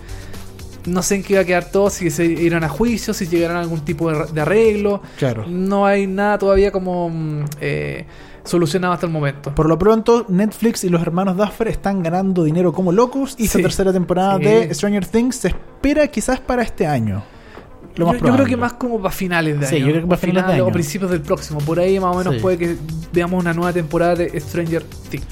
[0.85, 3.57] No sé en qué va a quedar todo, si se irán a juicio, si llegarán
[3.57, 5.01] a algún tipo de, de arreglo.
[5.17, 5.47] Claro.
[5.47, 8.05] No hay nada todavía como mm, eh,
[8.45, 9.53] solucionado hasta el momento.
[9.53, 13.57] Por lo pronto, Netflix y los hermanos Duffer están ganando dinero como locos y esta
[13.57, 13.63] Sí.
[13.63, 14.43] tercera temporada Sí.
[14.45, 17.23] de Stranger Things se espera quizás para este año.
[17.95, 19.85] Lo más yo, yo creo que más como para finales de Sí, año.
[19.85, 20.73] yo creo que para finales de O año.
[20.73, 21.59] principios del próximo.
[21.59, 22.39] Por ahí más o menos Sí.
[22.41, 22.75] puede que
[23.13, 25.25] veamos una nueva temporada de Stranger Things.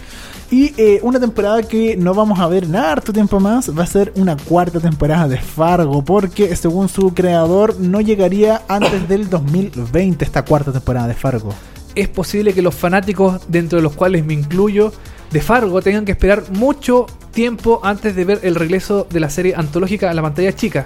[0.49, 3.87] Y eh, una temporada que no vamos a ver en harto tiempo más va a
[3.87, 10.23] ser una cuarta temporada de Fargo, porque según su creador no llegaría antes del 2020
[10.23, 11.53] esta cuarta temporada de Fargo.
[11.95, 14.91] Es posible que los fanáticos, dentro de los cuales me incluyo,
[15.31, 19.55] de Fargo tengan que esperar mucho tiempo antes de ver el regreso de la serie
[19.55, 20.85] antológica a la pantalla chica.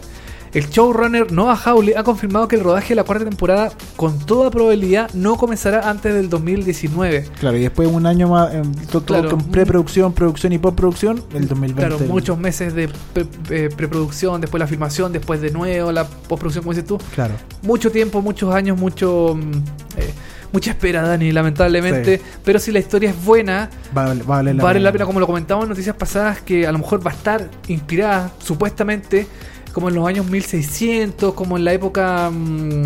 [0.54, 4.50] El showrunner Noah Hawley ha confirmado que el rodaje de la cuarta temporada, con toda
[4.50, 7.26] probabilidad, no comenzará antes del 2019.
[7.42, 9.30] Claro, y después de un año más, eh, to- todo Claro.
[9.30, 11.96] con preproducción, producción y postproducción, el 2020.
[11.98, 16.64] Claro, muchos meses de pre- eh, preproducción, después la filmación, después de nuevo la postproducción,
[16.64, 16.98] como dices tú.
[17.14, 17.34] Claro.
[17.64, 19.52] Mucho tiempo, muchos años, mucho mm,
[19.98, 20.14] eh,
[20.58, 22.20] mucha espera, Dani, lamentablemente.
[22.44, 24.86] Pero si la historia es buena, Vale, vale la vale pena.
[24.86, 27.48] la pena, como lo comentamos en noticias pasadas, que a lo mejor va a estar
[27.68, 29.28] inspirada, supuestamente,
[29.72, 32.86] como en los años 1600, como en la época, mm,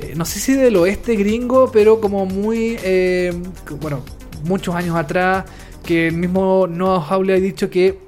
[0.00, 3.30] eh, no sé si del oeste gringo, pero como muy, eh,
[3.78, 4.00] bueno,
[4.44, 5.44] muchos años atrás,
[5.84, 7.98] que el mismo Noah Hawley ha dicho que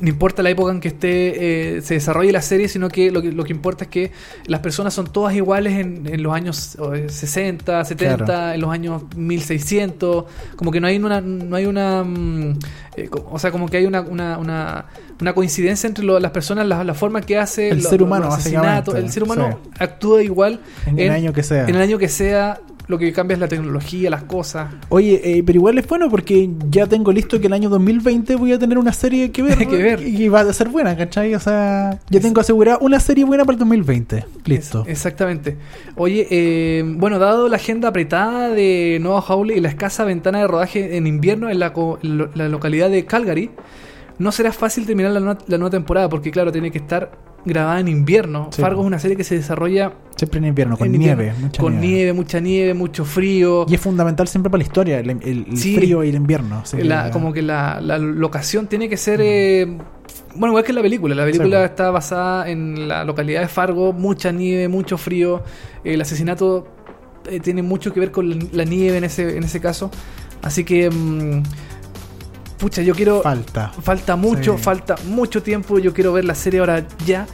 [0.00, 3.22] no importa la época en que esté eh, se desarrolle la serie, sino que lo,
[3.22, 4.10] que lo que importa es que
[4.46, 8.52] las personas son todas iguales en, en los años eh, 60, 70, Claro.
[8.54, 10.24] en los años 1600,
[10.56, 12.58] como que no hay una no hay una mm,
[12.96, 14.86] eh, o sea, como que hay una una, una,
[15.20, 18.28] una coincidencia entre lo- las personas, la, la forma que hace El lo- ser humano,
[18.96, 19.70] el ser humano Sí.
[19.78, 21.64] actúa igual En el año que sea.
[21.68, 24.70] en el año que sea, lo que cambia es la tecnología, las cosas.
[24.90, 28.52] Oye, eh, pero igual es bueno porque ya tengo listo que el año 2020 voy
[28.52, 29.58] a tener una serie que ver.
[29.68, 30.02] Que ver.
[30.06, 31.34] Y va a ser buena, ¿cachai?
[31.34, 34.24] O sea, ya tengo asegurada una serie buena para el 2020.
[34.44, 34.84] Listo.
[34.86, 35.56] Exactamente.
[35.96, 40.46] Oye, eh, bueno, dado la agenda apretada de Noah Hawley y la escasa ventana de
[40.46, 43.50] rodaje en invierno en la, co- la localidad de Calgary,
[44.18, 47.10] no será fácil terminar la, nueva- la nueva temporada porque, claro, tiene que estar
[47.44, 48.48] grabada en invierno.
[48.52, 48.62] Sí.
[48.62, 51.12] Fargo es una serie que se desarrolla Siempre en invierno, con en nieve.
[51.24, 51.86] invierno, mucha con nieve.
[51.96, 53.66] nieve, mucha nieve, mucho frío.
[53.68, 55.74] Y es fundamental siempre para la historia, el, el- el Sí.
[55.76, 56.62] frío y el invierno.
[56.78, 59.20] La- como que la, la locación tiene que ser.
[59.22, 59.66] eh,
[60.36, 61.14] bueno, igual que en la película.
[61.14, 61.64] La película Sí.
[61.66, 65.42] está basada en la localidad de Fargo, mucha nieve, mucho frío.
[65.84, 66.66] El asesinato
[67.30, 69.90] eh, tiene mucho que ver con la, la nieve en ese, en ese caso.
[70.42, 70.88] Así que.
[70.90, 71.42] mm,
[72.64, 73.20] pucha, yo quiero.
[73.20, 73.68] Falta.
[73.82, 74.62] Falta mucho, Sí.
[74.62, 75.78] falta mucho tiempo.
[75.78, 77.26] Yo quiero ver la serie ahora ya.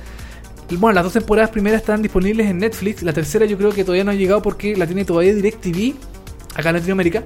[0.78, 3.02] Bueno, las dos temporadas primeras están disponibles en Netflix.
[3.04, 5.94] La tercera yo creo que todavía no ha llegado porque la tiene todavía DirecTV
[6.56, 7.22] acá en Latinoamérica.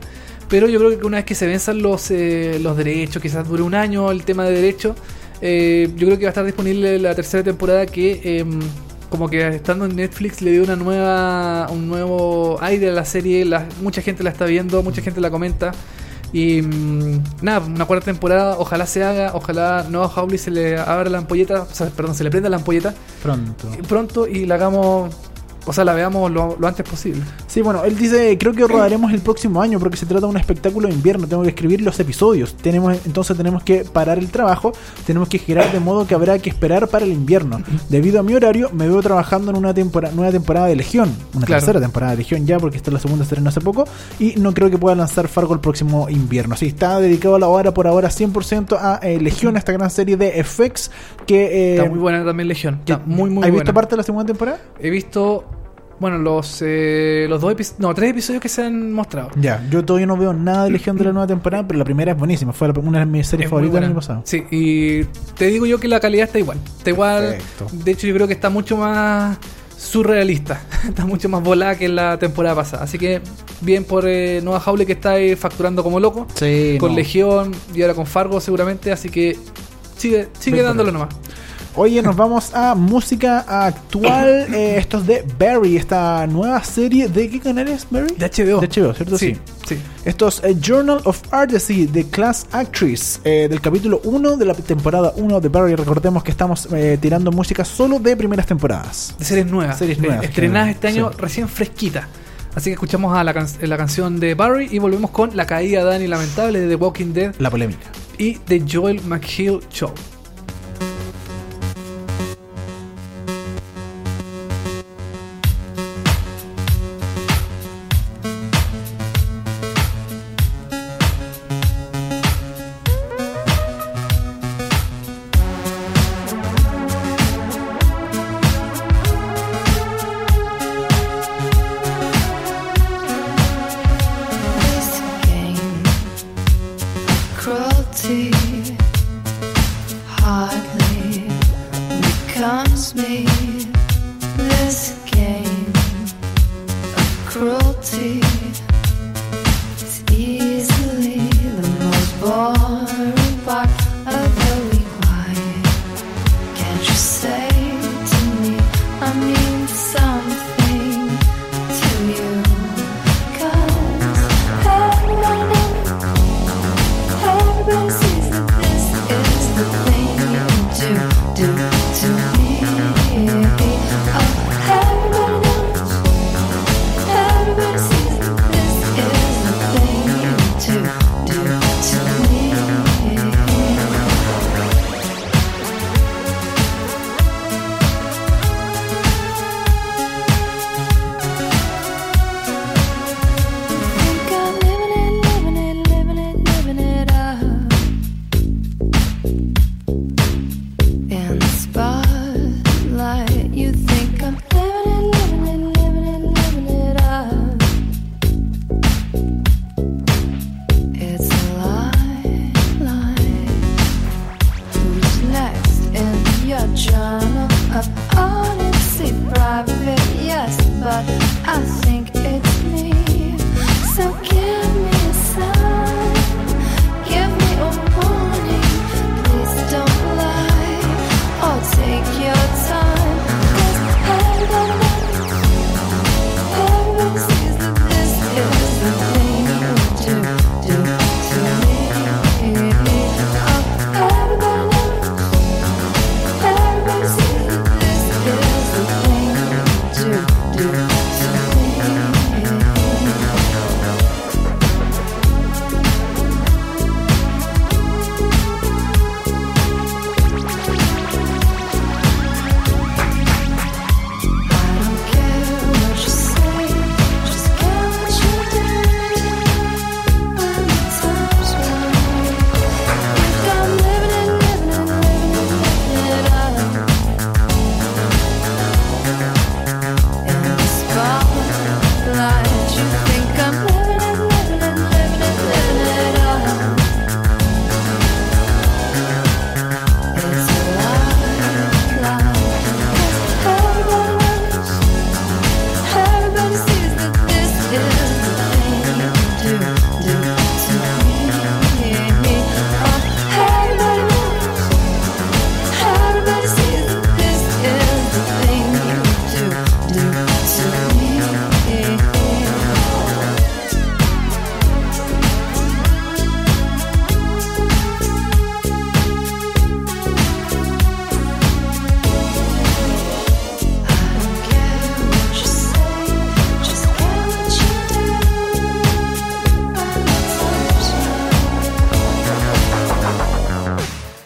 [0.50, 3.62] Pero yo creo que una vez que se venzan los, eh, los derechos, quizás dure
[3.62, 4.96] un año el tema de derechos,
[5.40, 8.60] eh, yo creo que va a estar disponible la tercera temporada que em,
[9.08, 13.44] como que estando en Netflix le dio una nueva un nuevo aire a la serie.
[13.46, 15.72] La- mucha gente la está viendo, mucha gente la comenta.
[16.34, 21.08] Y mm, nada, una cuarta temporada, ojalá se haga, ojalá Noah Hawley se le abra
[21.08, 22.92] la ampolleta, o sea, perdón, se le prenda la ampolleta
[23.22, 23.68] Pronto.
[23.86, 25.14] pronto y la hagamos,
[25.66, 27.20] o sea, la veamos lo, lo antes posible.
[27.46, 30.36] Sí, bueno, él dice, creo que rodaremos el próximo año porque se trata de un
[30.36, 34.72] espectáculo de invierno, tengo que escribir los episodios, tenemos entonces tenemos que parar el trabajo,
[35.06, 37.60] tenemos que girar de modo que habrá que esperar para el invierno.
[37.88, 41.46] Debido a mi horario, me veo trabajando en una temporada, nueva temporada de Legión, una
[41.46, 41.60] Claro.
[41.60, 43.84] tercera temporada de Legión ya, porque esta es la segunda estreno hace poco,
[44.18, 46.56] y no creo que pueda lanzar Fargo el próximo invierno.
[46.56, 50.16] Sí, está dedicado a la hora por ahora 100% a eh, Legión, esta gran serie
[50.16, 50.90] de FX
[51.26, 51.44] que...
[51.72, 53.52] eh, Está muy buena también Legión, está muy, muy ¿Has buena.
[53.62, 54.58] visto parte de la segunda temporada?
[54.80, 55.44] He visto,
[56.04, 59.30] bueno, los, eh, los dos episodios, no, tres episodios que se han mostrado.
[59.36, 62.12] Ya, yo todavía no veo nada de Legión de la nueva temporada, pero la primera
[62.12, 62.52] es buenísima.
[62.52, 64.20] Fue la- una de mis series Es favoritas del año pasado.
[64.24, 65.04] Sí, y
[65.38, 66.58] te digo yo que la calidad está igual.
[66.78, 67.22] Está igual.
[67.30, 67.66] Perfecto.
[67.72, 69.38] De hecho, yo creo que está mucho más
[69.78, 70.60] surrealista.
[70.88, 72.84] está mucho más volada que en la temporada pasada.
[72.84, 73.20] Así que
[73.60, 76.26] bien por eh, Noah Hawley que está ahí facturando como loco.
[76.34, 76.96] Sí, con no.
[76.96, 78.92] Legión y ahora con Fargo seguramente.
[78.92, 79.36] Así que
[79.96, 81.14] sigue, sigue dándolo nomás.
[81.76, 84.46] Oye, nos vamos a música actual.
[84.54, 87.08] eh, esto es de Barry, esta nueva serie.
[87.08, 88.14] ¿De qué canal es, Barry?
[88.16, 88.60] De HBO.
[88.60, 89.18] De HBO, ¿cierto?
[89.18, 89.76] Sí, sí.
[90.04, 94.54] Esto es eh, Journal of Artsy de Class Actress, eh, del capítulo 1 de la
[94.54, 95.74] temporada 1 de Barry.
[95.74, 99.16] Recordemos que estamos eh, tirando música solo de primeras temporadas.
[99.18, 99.76] De series nuevas.
[99.76, 101.16] Series nuevas, Estrenadas este año Sí.
[101.18, 102.06] recién fresquita.
[102.54, 105.80] Así que escuchamos a la, can- la canción de Barry y volvemos con La caída
[105.82, 107.90] de Danny Lamentable de The Walking Dead La polémica.
[108.16, 109.90] y de Joel McHale Show.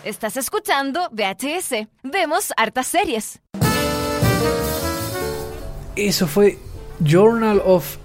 [0.08, 1.86] Estás escuchando VHS.
[2.02, 3.40] Vemos hartas series.
[5.96, 6.58] Eso fue
[7.04, 7.98] Journal of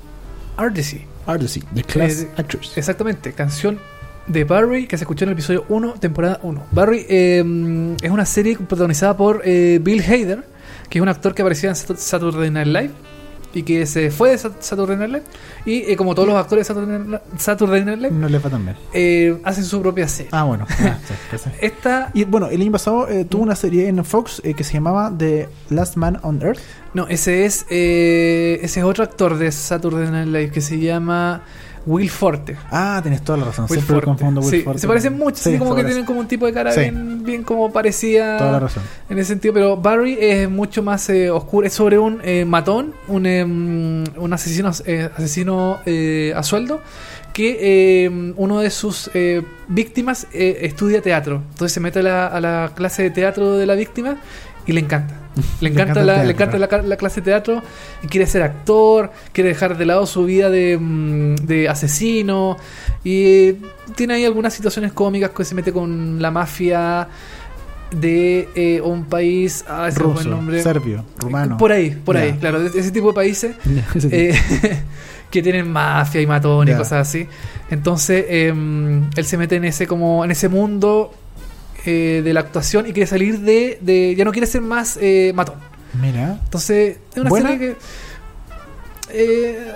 [0.58, 1.06] Artsy.
[1.26, 2.78] Artsy, The Class Eh, Actress.
[2.78, 3.80] Exactamente, canción
[4.28, 6.66] de Barry que se escuchó en el episodio 1, temporada 1.
[6.72, 10.44] Barry eh, es una serie protagonizada por eh, Bill Hader,
[10.90, 12.92] que es un actor que aparecía en Sat- Saturday Night Live
[13.54, 15.24] y que se fue de Sat- Saturday Night Live.
[15.66, 18.50] Y eh, como todos los actores de Saturday Night, Saturday Night Live, No le va
[18.50, 18.76] tan bien.
[18.94, 20.30] eh, hacen su propia serie.
[20.34, 20.66] Ah, bueno.
[20.80, 21.50] Ah, sí, sí, sí.
[21.62, 24.74] Esta, Y bueno, el año pasado eh, tuvo una serie en Fox eh, que se
[24.74, 26.60] llamaba The Last Man on Earth.
[26.94, 31.42] no, ese es, ese es otro actor de Saturday Night Live que se llama
[31.86, 32.56] Will Forte.
[32.72, 33.66] Ah, tienes toda la razón.
[33.66, 34.06] Will Siempre Forte.
[34.06, 34.80] confundo Will Sí, Forte.
[34.80, 36.80] se parecen mucho, Sí, como que tienen como un tipo de cara Sí.
[36.82, 38.84] bien, bien como parecía Toda la razón.
[39.10, 42.94] en ese sentido, pero Barry es mucho más eh, oscuro, es sobre un eh, matón,
[43.08, 46.80] un, em, un asesino, eh, asesino eh, a sueldo,
[47.34, 47.58] que
[48.06, 52.40] eh, uno de sus eh, víctimas eh, estudia teatro, entonces se mete a la, a
[52.40, 54.18] la clase de teatro de la víctima
[54.66, 55.16] y le encanta.
[55.62, 57.62] Le Le encanta, el la, le encanta la, la clase de teatro
[58.04, 62.58] y quiere ser actor, quiere dejar de lado su vida de, mm, de asesino
[63.04, 63.54] y
[63.96, 67.08] tiene ahí algunas situaciones cómicas que se mete con la mafia
[67.92, 70.62] de eh, un país, ah, ese Ruso, nombre.
[70.64, 71.58] serbio, rumano.
[71.58, 73.56] Por ahí, por ahí, claro, de- ese tipo de países
[73.94, 74.08] tipo.
[74.12, 74.34] eh,
[75.30, 76.78] que tienen mafia y matón y Ya.
[76.78, 77.28] cosas así.
[77.70, 78.54] Entonces, eh,
[79.16, 81.12] él se mete en ese como en ese mundo
[81.86, 85.32] eh, de la actuación y quiere salir de, de ya no quiere ser más eh,
[85.36, 85.56] matón.
[86.02, 87.50] Mira, Entonces, es una ¿Buena?
[87.52, 87.78] serie que
[89.10, 89.72] eh,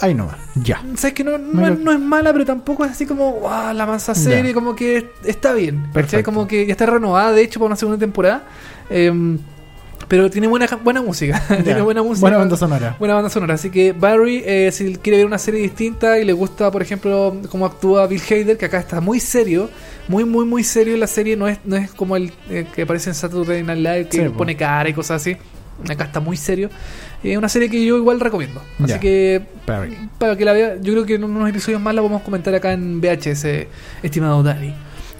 [0.00, 0.38] ahí no va.
[0.56, 0.82] Ya.
[0.96, 3.86] sabes que no, no, lo- no es mala, pero tampoco es así como wow, la
[3.86, 4.54] mansa serie, Ya.
[4.54, 5.90] como que está bien.
[5.92, 6.24] Perfecto.
[6.24, 8.42] Como que ya está renovada, de hecho, para una segunda temporada.
[10.02, 11.42] Eh, Pero tiene buena, buena música.
[11.48, 11.82] tiene Ya.
[11.82, 12.20] buena música.
[12.22, 12.96] Buena banda sonora.
[12.98, 13.54] Buena banda sonora.
[13.54, 17.36] Así que Barry, eh, si quiere ver una serie distinta y le gusta, por ejemplo,
[17.50, 19.70] cómo actúa Bill Hader, que acá está muy serio,
[20.08, 22.82] muy, muy, muy serio en la serie, no es, no es como el eh, que
[22.82, 24.38] aparece en Saturday Night Live, que Sí, po.
[24.38, 25.36] pone cara y cosas así.
[25.88, 26.70] Acá está muy serio.
[27.24, 28.60] Es una serie que yo igual recomiendo.
[28.78, 29.00] Así Ya.
[29.00, 29.96] que Barry.
[30.18, 32.54] para que la vea, yo creo que en unos episodios más la vamos a comentar
[32.54, 33.66] acá en VHS,
[34.02, 34.74] estimado Dani.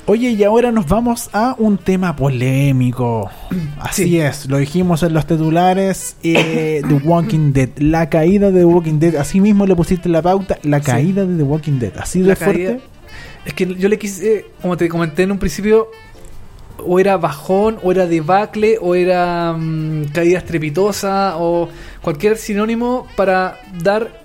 [0.07, 3.31] Oye, y ahora nos vamos a un tema polémico.
[3.81, 4.19] Así Sí.
[4.21, 6.17] es, lo dijimos en los titulares.
[6.25, 7.71] eh, The Walking Dead.
[7.79, 9.17] La caída de The Walking Dead.
[9.17, 10.59] Así mismo le pusiste la pauta.
[10.65, 10.87] La Sí.
[10.87, 11.93] caída de The Walking Dead.
[11.99, 12.65] Así de La fuerte.
[12.65, 12.81] caída-
[13.45, 15.89] Es que yo le quise, como te comenté en un principio,
[16.85, 21.69] o era bajón, o era debacle, o era mm, caída estrepitosa, o
[22.03, 24.22] cualquier sinónimo para dar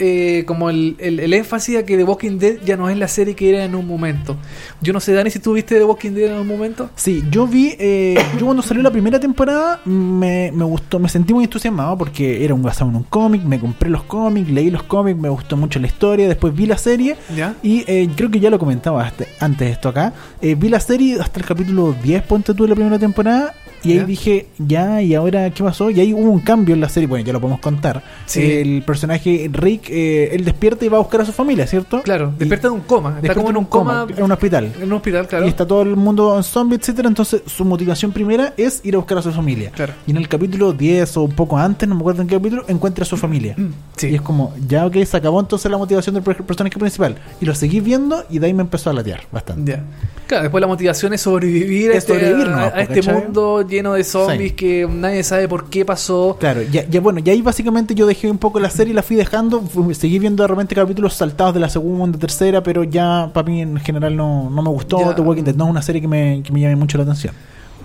[0.00, 3.06] eh, como el, el- el énfasis a que The Walking Dead ya no es la
[3.06, 4.36] serie que era en un momento.
[4.80, 6.90] Yo no sé, Dani, si tú viste The Walking Dead en un momento.
[6.96, 11.32] Sí, yo vi, eh, yo cuando salió la primera temporada me, me gustó, me sentí
[11.34, 14.82] muy entusiasmado porque era un basado en un cómic, me compré los cómics, leí los
[14.82, 17.54] cómics, me gustó mucho la historia, después vi la serie ¿Ya?
[17.62, 20.80] y eh, creo que ya lo comentaba hasta- antes de esto acá, eh, vi la
[20.80, 24.04] serie hasta el capítulo 10, ponte tú de la primera temporada y ahí ¿Ya?
[24.04, 25.90] dije, ya, ¿y ahora qué pasó?
[25.90, 28.02] Y ahí hubo un cambio en la serie, bueno, ya lo podemos contar.
[28.26, 28.42] Sí.
[28.42, 32.02] El personaje Rick, eh, él despierta y va a buscar a su familia, ¿cierto?
[32.02, 33.18] Claro, despierta de un coma.
[33.22, 34.72] Está como en un coma, en un hospital.
[34.80, 35.46] en un hospital, claro.
[35.46, 37.08] Y está todo el mundo en zombie, etcétera.
[37.08, 39.70] Entonces, su motivación primera es ir a buscar a su familia.
[39.70, 39.92] Claro.
[40.06, 42.64] Y en el capítulo 10 o un poco antes, no me acuerdo en qué capítulo,
[42.68, 43.54] encuentra a su familia.
[43.56, 44.08] Mm, sí.
[44.08, 47.16] Y es como, ya ok, se acabó entonces la motivación del per- personaje principal.
[47.40, 49.72] Y lo seguí viendo y de ahí me empezó a latear bastante.
[49.72, 49.82] Ya.
[50.26, 53.62] Claro, después la motivación es sobrevivir, a Es este, sobrevivir a- nomás, a este mundo
[53.70, 54.56] lleno de zombies Sí.
[54.56, 56.36] que nadie sabe por qué pasó.
[56.38, 59.02] Claro, ya, ya bueno, y ahí básicamente yo dejé un poco la serie y la
[59.02, 59.62] fui dejando.
[59.62, 63.62] Fui- seguí viendo de repente capítulos saltados de la segunda, tercera, pero ya para mí
[63.62, 65.14] en general no, no me gustó Ya.
[65.14, 65.54] The Walking Dead.
[65.54, 67.32] No es una serie que me, que me llame mucho la atención.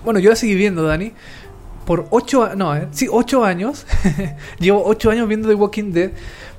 [0.04, 1.12] Bueno, yo la seguí viendo, Dani.
[1.86, 3.86] Por ocho años, no, eh, sí, ocho años.
[4.58, 6.10] Llevo ocho años viendo The Walking Dead.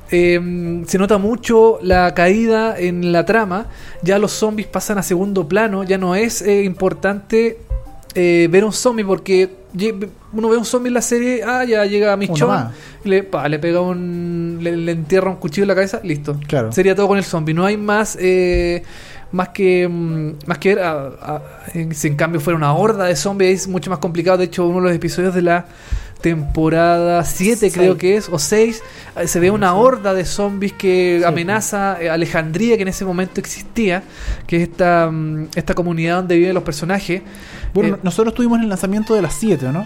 [0.09, 3.67] Eh, se nota mucho la caída en la trama.
[4.01, 5.84] Ya los zombies pasan a segundo plano.
[5.84, 7.57] Ya no es eh, importante
[8.20, 9.47] eh, ver un zombie porque
[10.34, 11.43] uno ve un zombie en la serie.
[11.45, 12.70] Ah, ya llega Uno Michonne.
[13.03, 14.57] Le, pa, le pega un.
[14.59, 15.99] Le, le entierra un cuchillo en la cabeza.
[16.03, 16.39] Listo.
[16.47, 16.72] Claro.
[16.72, 17.53] Sería todo con el zombie.
[17.53, 18.18] No hay más.
[18.20, 18.82] eh,
[19.32, 21.41] más que mm, más que ver a- a-
[21.91, 24.78] si en cambio fuera una horda de zombies es mucho más complicado de hecho uno
[24.80, 25.65] de los episodios de la
[26.22, 27.74] temporada 7 Seis.
[27.74, 28.82] creo que es o 6
[29.26, 31.26] se ve una horda de zombies que Sí.
[31.26, 34.01] amenaza eh, Alejandría que en ese momento existía
[34.47, 37.22] que es esta mm, esta comunidad donde viven los personajes
[37.82, 39.86] Bueno, Eh, nosotros tuvimos el lanzamiento de las 7, ¿no?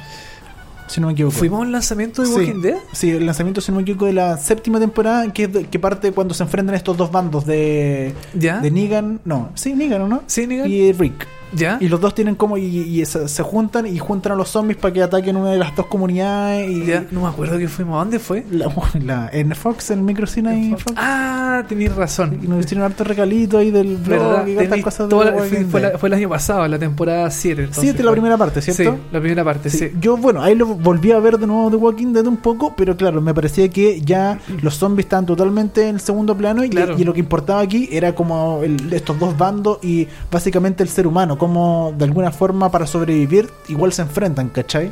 [0.87, 1.37] Si no me equivoco.
[1.37, 2.33] fuimos a un lanzamiento de Sí.
[2.33, 5.47] Walking Dead Sí, el lanzamiento, si no me equivoco, de la séptima temporada, que,
[5.79, 9.21] parte cuando se enfrentan estos dos bandos de, ya de Negan.
[9.23, 10.23] No, sí, Negan, ¿o ¿no?
[10.27, 10.69] sí Negan?
[10.69, 11.27] Y Rick.
[11.53, 12.57] Ya Y los dos tienen como.
[12.57, 15.57] Y, y se, se juntan y juntan a los zombies para que ataquen una de
[15.57, 16.69] las dos comunidades.
[16.69, 18.67] Y Ya, no me acuerdo que fuimos a dónde fue La,
[19.03, 20.93] la- en Fox, en microcine en Fox.
[20.97, 24.45] ah tenés razón Y nos hicieron harto regalito ahí del ¿Verdad?
[24.45, 25.31] blog y cosas de la-
[25.69, 27.61] fue, la- fue el año pasado, la temporada 7.
[27.61, 28.13] entonces Siete, la fue.
[28.15, 28.83] primera parte, ¿cierto?
[28.83, 29.77] Sí, la primera parte, sí.
[29.77, 32.73] Sí, Yo, bueno, ahí lo volví a ver de nuevo The Walking Dead un poco,
[32.75, 36.69] pero claro, me parecía que ya los zombies estaban totalmente en el segundo plano y,
[36.69, 36.95] Claro.
[36.97, 41.05] y lo que importaba aquí era como el- estos dos bandos y básicamente el ser
[41.07, 44.91] humano, como de alguna forma para sobrevivir igual se enfrentan, ¿cachai?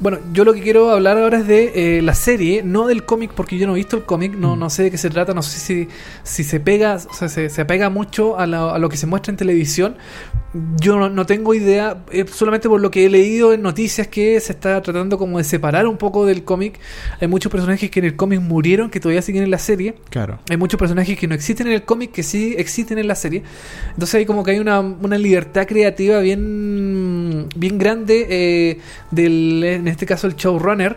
[0.00, 3.30] Bueno, yo lo que quiero hablar ahora es de eh, la serie, no del cómic,
[3.34, 4.58] porque yo no he visto el cómic, no, Mm.
[4.58, 5.88] no sé de qué se trata, no sé si,
[6.24, 9.06] si se pega, o sea, se, se apega mucho a, la- a lo que se
[9.06, 9.96] muestra en televisión.
[10.80, 14.38] Yo no, no tengo idea, eh, solamente por lo que he leído en noticias que
[14.38, 16.78] se está tratando como de separar un poco del cómic.
[17.20, 19.94] Hay muchos personajes que en el cómic murieron, que todavía siguen en la serie.
[20.10, 20.38] Claro.
[20.48, 23.42] Hay muchos personajes que no existen en el cómic que sí existen en la serie.
[23.90, 28.78] Entonces hay como que hay una, una libertad creativa bien, bien grande eh,
[29.10, 30.96] del, en este caso el showrunner.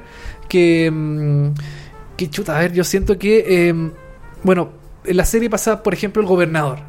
[0.50, 1.48] Que, mm,
[2.16, 3.74] que chuta, a ver, yo siento que, eh,
[4.44, 4.70] bueno,
[5.06, 6.80] en la serie pasaba, por ejemplo, el gobernador.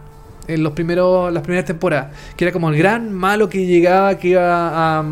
[0.46, 2.12] En los primeros, las primeras temporadas.
[2.36, 5.04] Que era como el gran malo que llegaba, que iba a...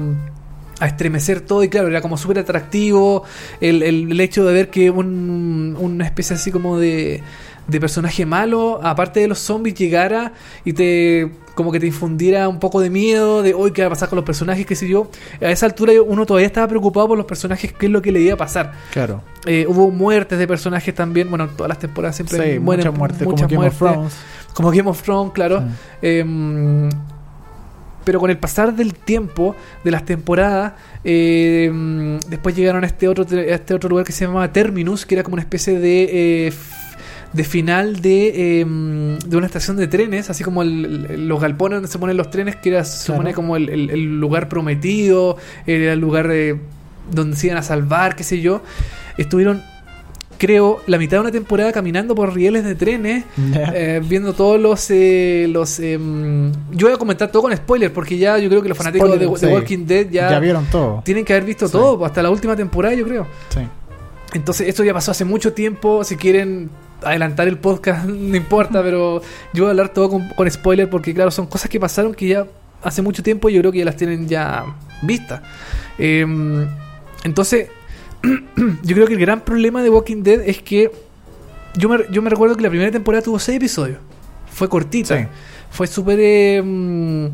[0.81, 3.25] a estremecer todo y claro, era como súper atractivo
[3.63, 7.23] el, el- el hecho de ver que un, una especie así como de,
[7.67, 10.33] de personaje malo, aparte de los zombies, llegara
[10.65, 13.91] y te como que te infundiera un poco de miedo, de hoy qué va a
[13.91, 15.11] pasar con los personajes, qué sé yo.
[15.41, 18.21] A esa altura uno todavía estaba preocupado por los personajes, qué es lo que le
[18.21, 18.73] iba a pasar.
[18.93, 19.23] Claro.
[19.47, 22.99] Eh, hubo muertes de personajes también, bueno, en todas las temporadas siempre Sí, mueren muchas
[22.99, 23.79] muertes, muchas como Game of.
[23.79, 24.17] Thrones.
[24.53, 25.61] Como Game of Thrones, claro.
[25.61, 25.67] Sí.
[26.03, 26.91] Eh,
[28.07, 33.27] pero con el pasar del tiempo, de las temporadas, eh, después llegaron a este otro,
[33.29, 36.53] a este otro lugar que se llamaba Terminus, que era como una especie de, eh,
[37.37, 41.41] de final de, eh, mm, de una estación de trenes, así como el- el- los
[41.41, 43.19] galpones donde se ponen los trenes, que era, se Claro.
[43.19, 46.59] supone como el, lugar prometido, era el lugar de
[47.13, 48.63] donde se iban a salvar, qué sé yo,
[49.19, 49.63] estuvieron,
[50.39, 53.25] creo, la mitad de una temporada caminando por rieles de trenes,
[53.75, 54.87] eh, viendo todos los...
[54.91, 58.69] eh, los em, yo voy a comentar todo con spoiler, porque ya yo creo que
[58.71, 59.47] los fanáticos Spoiler, de, de sí.
[59.55, 61.03] Walking Dead ya, Ya vieron todo.
[61.05, 61.73] tienen que haber visto Sí.
[61.73, 63.27] todo, hasta la última temporada yo creo.
[63.51, 63.61] Sí.
[64.35, 66.03] Entonces, esto ya pasó hace mucho tiempo.
[66.05, 66.69] Si quieren
[67.03, 69.23] adelantar el podcast, no importa, pero
[69.53, 72.29] yo voy a hablar todo con, con spoiler porque, claro, son cosas que pasaron que
[72.29, 72.47] ya
[72.83, 74.65] hace mucho tiempo y yo creo que ya las tienen ya
[75.03, 75.43] vistas.
[75.99, 76.67] Em,
[77.25, 77.69] entonces,
[78.83, 80.91] yo creo que el gran problema de Walking Dead es que
[81.77, 83.99] yo me, yo me recuerdo que la primera temporada tuvo seis episodios.
[84.51, 85.19] Fue cortita.
[85.19, 85.27] Sí.
[85.71, 86.19] Fue súper...
[86.21, 87.31] em,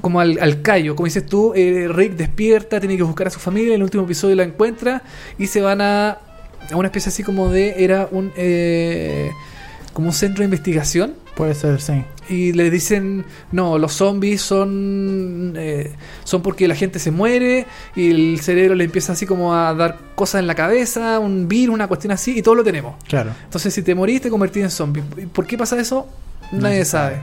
[0.00, 3.40] como al, al callo, como dices tú, eh, Rick despierta, tiene que buscar a su
[3.40, 5.02] familia, en el último episodio la encuentra
[5.38, 6.18] y se van a
[6.72, 9.30] una especie así como de, era un, eh,
[9.92, 12.04] como un centro de investigación Puede ser, sí.
[12.28, 15.92] y le dicen, no, los zombies son, eh,
[16.24, 19.98] son porque la gente se muere y el cerebro le empieza así como a dar
[20.16, 22.96] cosas en la cabeza, un virus, una cuestión así y todo lo tenemos.
[23.06, 23.30] Claro.
[23.44, 25.04] Entonces, si te morís, te convertís en zombie.
[25.16, 26.08] ¿Y ¿Por qué pasa eso?
[26.50, 27.16] Nadie sabe.
[27.16, 27.22] sabe.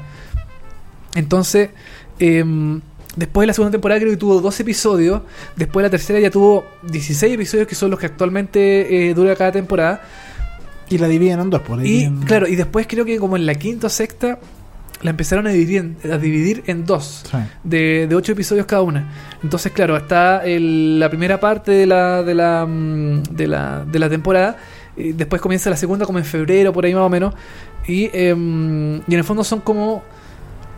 [1.16, 1.70] Entonces,
[2.18, 2.80] em,
[3.16, 5.22] después de la segunda temporada creo que tuvo dos episodios.
[5.56, 9.36] Después de la tercera ya tuvo 16 episodios que son los que actualmente eh, dura
[9.36, 10.02] cada temporada.
[10.90, 11.88] Y la dividen en dos, por ahí.
[11.88, 14.38] Y en- claro, y después creo que como en la quinta o sexta
[15.02, 17.24] la empezaron a dividir en, a dividir en dos.
[17.30, 17.38] Sí.
[17.64, 19.12] De, de ocho episodios cada una.
[19.44, 24.00] Entonces, claro, está el- la primera parte de la, de la, mm, de la, de
[24.00, 24.58] la temporada.
[24.98, 27.34] y después comienza la segunda como en febrero, por ahí más o menos.
[27.88, 30.04] Y, em, y en el fondo son como...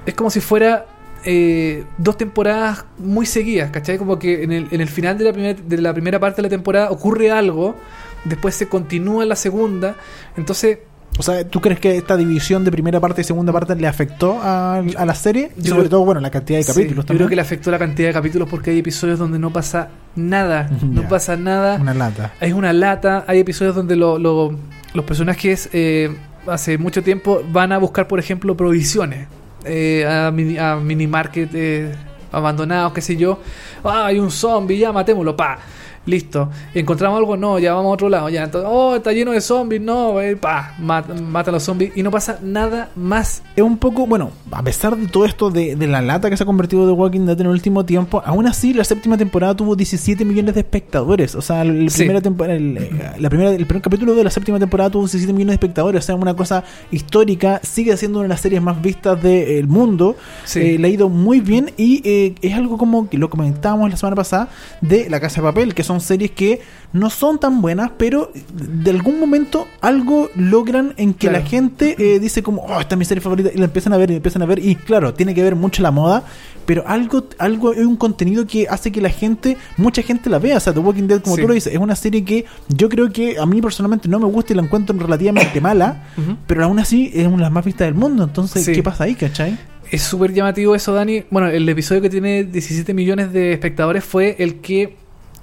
[0.05, 0.85] Es como si fuera
[1.29, 3.97] eh, dos temporadas muy seguidas, ¿cachai?
[3.97, 6.43] Como que en el, en el final de la, primera, de la primera parte de
[6.43, 7.75] la temporada ocurre algo,
[8.23, 9.95] después se continúa en la segunda.
[10.37, 10.79] Entonces,
[11.19, 14.39] O sea, ¿tú crees que esta división de primera parte y segunda parte le afectó
[14.41, 15.51] a, a la serie?
[15.57, 17.17] Yo Sobre creo- todo, bueno, la cantidad de Sí, capítulos yo también.
[17.17, 20.69] creo que le afectó la cantidad de capítulos porque hay episodios donde no pasa nada.
[20.81, 21.77] No pasa nada.
[21.81, 22.33] Una lata.
[22.39, 23.25] Es una lata.
[23.27, 24.55] Hay episodios donde lo- lo-
[24.93, 26.15] los personajes eh,
[26.47, 29.27] hace mucho tiempo van a buscar, por ejemplo, provisiones
[29.67, 31.93] eh, a, mini, a mini market eh,
[32.31, 33.39] abandonados, qué sé yo.
[33.83, 35.59] Ah, hay un zombie, ya matémoslo, pa.
[36.07, 36.49] Listo.
[36.73, 37.37] ¿Encontramos algo?
[37.37, 38.29] No, ya vamos a otro lado.
[38.29, 41.91] Ya, entonces, oh, está lleno de zombies, no, eh, pa, mata, mata a los zombies
[41.95, 43.43] y no pasa nada más.
[43.55, 46.43] Es un poco, bueno, a pesar de todo esto de, de la lata que se
[46.43, 49.75] ha convertido The Walking Dead en el último tiempo, aún así la séptima temporada tuvo
[49.75, 51.35] 17 millones de espectadores.
[51.35, 51.99] O sea, el, Sí.
[51.99, 52.89] primera tempo- el, eh,
[53.19, 56.03] la primera, el primer capítulo de la séptima temporada tuvo 17 millones de espectadores.
[56.03, 57.59] O sea, una cosa histórica.
[57.63, 60.15] Sigue siendo una de las series más vistas del mundo.
[60.45, 60.59] Sí.
[60.61, 63.97] Eh, le ha ido muy bien y eh, es algo como que lo comentábamos la
[63.97, 64.49] semana pasada
[64.81, 66.61] de La Casa de Papel, que son series que
[66.93, 71.39] no son tan buenas, pero de algún momento algo logran en que Claro.
[71.43, 73.97] la gente eh, dice como, oh, esta es mi serie favorita, y la empiezan a
[73.97, 76.23] ver y la empiezan a ver, y claro, tiene que ver mucho la moda,
[76.65, 80.57] pero algo, algo es un contenido que hace que la gente, mucha gente la vea,
[80.57, 81.41] o sea, The Walking Dead, como Sí.
[81.41, 84.25] tú lo dices, es una serie que yo creo que a mí personalmente no me
[84.25, 86.07] gusta y la encuentro relativamente mala,
[86.47, 88.71] pero aún así es una de las más vistas del mundo, entonces, Sí.
[88.73, 89.57] ¿qué pasa ahí, cachai?
[89.89, 91.23] Es súper llamativo eso, Dani.
[91.31, 94.97] Bueno, el episodio que tiene 17 millones de espectadores fue el que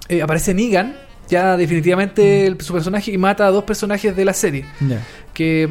[0.08, 0.94] eh, aparece Negan,
[1.28, 4.64] ya definitivamente el- su personaje, y mata a dos personajes de la serie.
[4.80, 5.00] Ya.
[5.32, 5.68] Que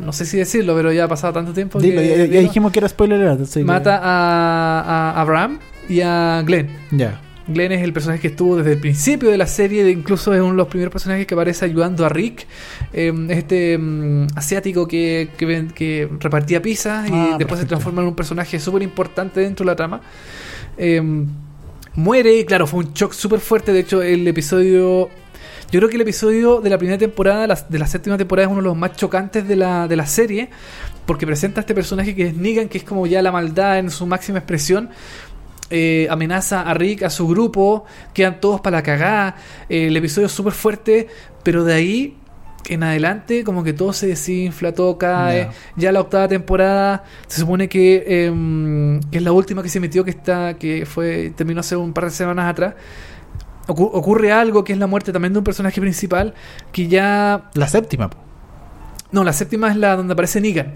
[0.00, 1.78] no sé si decirlo, pero ya ha pasado tanto tiempo.
[1.80, 6.68] Dilo, que, ya, ya dijimos que era spoiler mata a, a Abraham y a Glenn.
[6.90, 7.20] Ya.
[7.48, 10.52] Glenn es el personaje que estuvo desde el principio de la serie, incluso es uno
[10.52, 12.46] de los primeros personajes que aparece ayudando a Rick.
[12.92, 17.66] Eh, es este mm, asiático que, que, que repartía pizza y Ah, después se perfecto.
[17.66, 20.00] transforma en un personaje súper importante dentro de la trama.
[20.78, 21.02] Eh,
[21.94, 23.72] muere, y claro, fue un shock súper fuerte.
[23.72, 25.10] De hecho, el episodio.
[25.70, 28.60] Yo creo que el episodio de la primera temporada, de la séptima temporada, es uno
[28.60, 30.50] de los más chocantes de la, de la serie.
[31.06, 33.90] Porque presenta a este personaje que es Negan, que es como ya la maldad en
[33.90, 34.90] su máxima expresión.
[35.70, 39.36] Eh, amenaza a Rick, a su grupo, quedan todos para la cagada.
[39.70, 41.08] Eh, el episodio es súper fuerte,
[41.42, 42.16] pero de ahí
[42.68, 45.48] en adelante, como que todo se desinfla, todo cae.
[45.76, 48.30] Ya la octava temporada se supone que,
[49.10, 52.04] que es la última que se metió, que está que fue terminó hace un par
[52.04, 52.74] de semanas atrás.
[53.68, 56.34] Ocu- ocurre algo que es la muerte también de un personaje principal
[56.72, 58.18] que ya La séptima, po.
[59.12, 60.72] no la séptima es la donde aparece Negan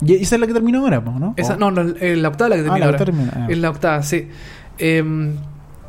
[0.00, 1.34] Y esa es la que terminó ahora, ¿no?
[1.36, 2.98] esa no, no, eh, la octava la que Ah, termina la ahora.
[2.98, 3.46] termina, ah.
[3.50, 4.28] Es la octava, sí.
[4.78, 5.36] Em,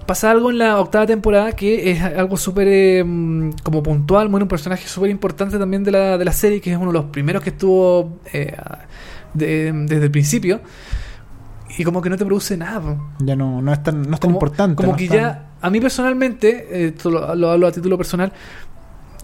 [0.06, 4.49] pasa algo en la octava temporada que es algo súper em, como puntual, bueno, un
[4.49, 7.43] personaje súper importante también de la, de la serie, que es uno de los primeros
[7.43, 8.56] que estuvo eh,
[9.34, 10.62] de- desde el principio.
[11.78, 12.97] Y como que no te produce nada.
[13.20, 14.76] Ya no, no es tan, no es tan Como, importante.
[14.76, 17.97] como no que tan- ya, a mí personalmente, eh, esto lo, lo hablo a título
[17.97, 18.32] personal,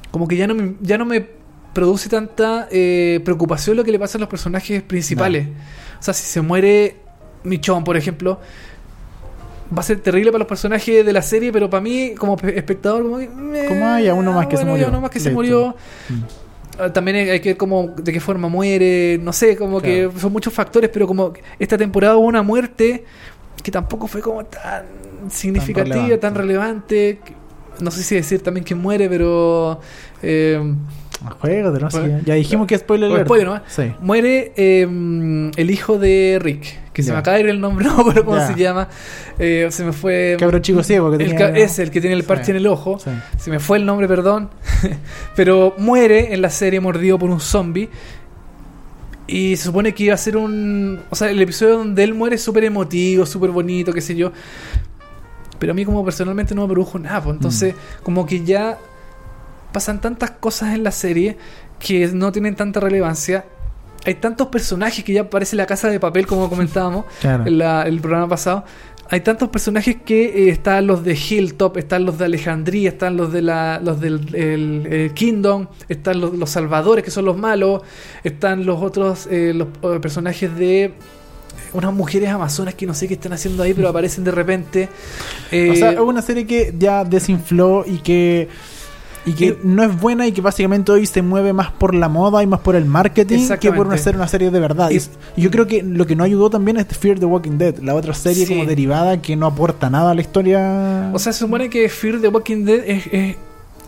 [0.09, 1.25] como que ya no me, ya no me
[1.73, 5.47] produce tanta eh, preocupación lo que le pasa a los personajes principales.
[5.99, 6.97] O sea, si se muere
[7.45, 8.39] Michonne, por ejemplo,
[9.75, 12.57] va a ser terrible para los personajes de la serie, pero para mí, como pe-
[12.57, 13.27] espectador, como que.
[13.29, 14.89] meh, Como, ah, ya, uno más que se murió.
[14.89, 15.75] uno más que se murió.
[16.09, 16.13] Mm.
[16.79, 20.11] Ah, También hay hay que ver cómo, de qué forma muere, no sé, como Claro.
[20.13, 23.03] que son muchos factores, pero como esta temporada hubo una muerte
[23.63, 24.85] que tampoco fue como tan
[25.29, 26.17] significativa, relevante.
[26.17, 27.19] tan relevante.
[27.23, 27.35] que-
[27.83, 29.79] No sé si decir también que muere, pero
[30.21, 30.59] eh,
[31.39, 33.27] Juego de no sé, Bueno, ya, dijimos que spoiler o alert.
[33.27, 33.61] spoiler nomás.
[33.67, 33.91] Sí.
[34.01, 37.99] muere eh, el hijo de Rick, que se me acaba de ir el nombre, no
[37.99, 38.87] acuerdo cómo se llama.
[39.37, 40.35] Eh, se me fue.
[40.39, 42.51] Cabro chico ciego que tenía- es el que tiene el parche Sí.
[42.51, 42.97] en el ojo.
[42.99, 43.11] Sí.
[43.37, 44.49] Se me fue el nombre, perdón.
[45.35, 47.89] Pero muere en la serie mordido por un zombie.
[49.27, 51.01] Y se supone que iba a ser un.
[51.09, 54.31] O sea, el episodio donde él muere es súper emotivo, súper bonito, qué sé yo.
[55.59, 57.21] Pero a mí, como personalmente, no me produjo nada.
[57.23, 57.35] pues.
[57.35, 58.77] Entonces, como que ya
[59.71, 61.37] pasan tantas cosas en la serie
[61.79, 63.45] que no tienen tanta relevancia.
[64.05, 67.45] Hay tantos personajes que ya parece la casa de papel, como comentábamos Claro.
[67.45, 68.65] en la- el programa pasado.
[69.13, 73.33] Hay tantos personajes que eh, están los de Hilltop, están los de Alejandría, están los
[73.33, 77.81] de la, los del el, eh, Kingdom, están los, los salvadores que son los malos,
[78.23, 80.93] están los otros eh, los eh, personajes de
[81.73, 84.87] unas mujeres amazonas que no sé qué están haciendo ahí, pero aparecen de repente.
[85.51, 88.47] Eh, O sea, es una serie que ya desinfló y que
[89.25, 92.09] y que Y- no es buena y que básicamente hoy se mueve más por la
[92.09, 94.89] moda y más por el marketing que por una ser una serie de verdad.
[94.91, 94.99] Y,
[95.41, 98.13] yo creo que lo que no ayudó también es Fear the Walking Dead, la otra
[98.13, 98.53] serie Sí.
[98.53, 101.11] como derivada que no aporta nada a la historia.
[101.13, 103.35] O sea, se supone que Fear the Walking Dead es, es,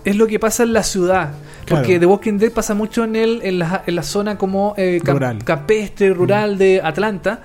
[0.06, 1.32] es lo que pasa en la ciudad.
[1.66, 1.82] Claro.
[1.82, 5.00] Porque The Walking Dead pasa mucho en, el, en, la, en la zona como eh,
[5.04, 5.38] Rural.
[5.38, 5.42] Mm.
[5.42, 7.40] campestre, rural de Atlanta.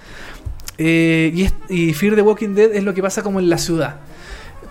[0.76, 3.58] Eh, y, es- y Fear the Walking Dead es lo que pasa como en la
[3.58, 3.96] ciudad.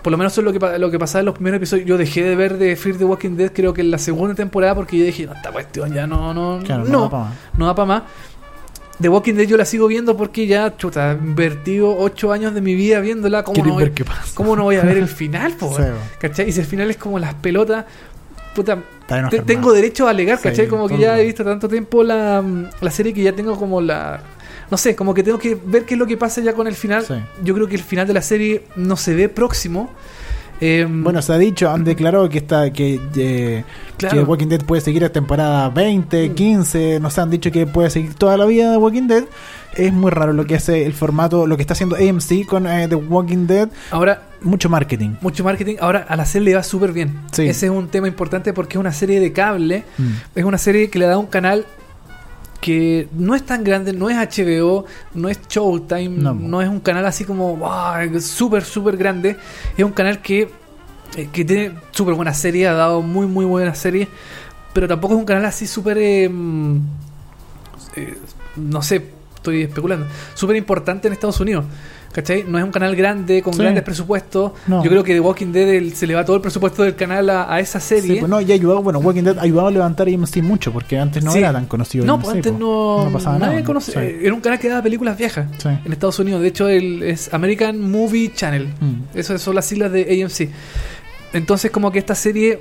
[0.08, 1.86] Por lo menos eso es lo que, lo que pasaba en los primeros episodios.
[1.86, 4.74] Yo dejé de ver de Fear the Walking Dead creo que en la segunda temporada
[4.74, 7.34] porque yo dije, no, esta cuestión ya no, no, Claro, no, da pa' más.
[7.58, 8.02] no da para más.
[9.02, 12.62] The Walking Dead yo la sigo viendo porque ya, chuta, he invertido ocho años de
[12.62, 13.42] mi vida viéndola.
[13.42, 14.22] ¿Cómo no, ver voy, qué pasa.
[14.34, 15.76] ¿Cómo no voy a ver el final, po?
[15.76, 15.82] Sí,
[16.18, 16.48] ¿Cachai?
[16.48, 17.84] Y si el final es como las pelotas,
[18.54, 18.78] puta,
[19.28, 20.68] te- tengo derecho a alegar, Sí, ¿cachai?
[20.68, 22.42] Como que ya he visto tanto tiempo la,
[22.80, 24.20] la serie que ya tengo como la...
[24.70, 26.74] No sé, como que tengo que ver qué es lo que pasa ya con el
[26.74, 27.04] final.
[27.04, 27.14] Sí.
[27.42, 29.90] Yo creo que el final de la serie no se ve próximo.
[30.60, 33.64] Eh, Bueno, se ha dicho, han declarado que está que, eh,
[33.96, 34.16] Claro.
[34.16, 38.14] que Walking Dead puede seguir a temporada 20, 15, nos han dicho que puede seguir
[38.14, 39.24] toda la vida de Walking Dead.
[39.76, 42.88] Es muy raro lo que hace el formato, lo que está haciendo AMC con eh,
[42.88, 45.10] The Walking Dead, ahora, mucho marketing.
[45.20, 45.76] mucho marketing.
[45.80, 47.20] Ahora a la serie le va súper bien.
[47.30, 47.42] Sí.
[47.48, 49.84] Ese es un tema importante porque es una serie de cable.
[49.96, 50.10] Mm.
[50.34, 51.66] Es una serie que le da un canal
[52.60, 54.84] que no es tan grande, no es HBO,
[55.14, 56.34] no es Showtime, No.
[56.34, 59.36] no, es un canal así como wow, súper, súper grande.
[59.76, 60.50] Es un canal que,
[61.16, 64.08] eh, que tiene súper buena serie, ha dado muy, muy buena serie,
[64.72, 66.76] pero tampoco es un canal así súper, eh, mm,
[67.96, 68.18] eh,
[68.56, 69.04] no sé,
[69.36, 71.64] estoy especulando, súper importante en Estados Unidos.
[72.12, 72.44] ¿Cachai?
[72.48, 73.60] No es un canal grande, con Sí.
[73.60, 74.52] grandes presupuestos.
[74.66, 74.82] No.
[74.82, 77.28] Yo creo que The Walking Dead el- se le va todo el presupuesto del canal
[77.30, 78.14] a, a esa serie.
[78.14, 80.98] Sí, pues no, y ayudado, bueno, Walking Dead ha ayudado a levantar AMC mucho, porque
[80.98, 81.38] antes no Sí.
[81.38, 82.04] era tan conocido.
[82.06, 82.58] No, pues antes po.
[82.58, 83.80] no, no pasaba nadie nada.
[84.02, 85.68] eh, Era un canal que daba películas viejas Sí.
[85.84, 86.40] en Estados Unidos.
[86.40, 88.68] De hecho, el, es American Movie Channel.
[88.80, 89.16] Mm.
[89.18, 90.50] Esas son las siglas de AMC.
[91.34, 92.60] Entonces, como que esta serie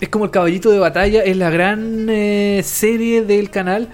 [0.00, 3.88] es como el caballito de batalla, es la gran eh, serie del canal.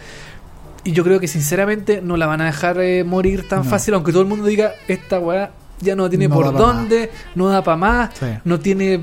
[0.84, 3.64] Y yo creo que sinceramente no la van a dejar eh, morir tan No.
[3.64, 7.48] fácil, aunque todo el mundo diga, esta weá ya no tiene No por dónde, no
[7.48, 8.26] da para más, Sí.
[8.44, 9.00] no tiene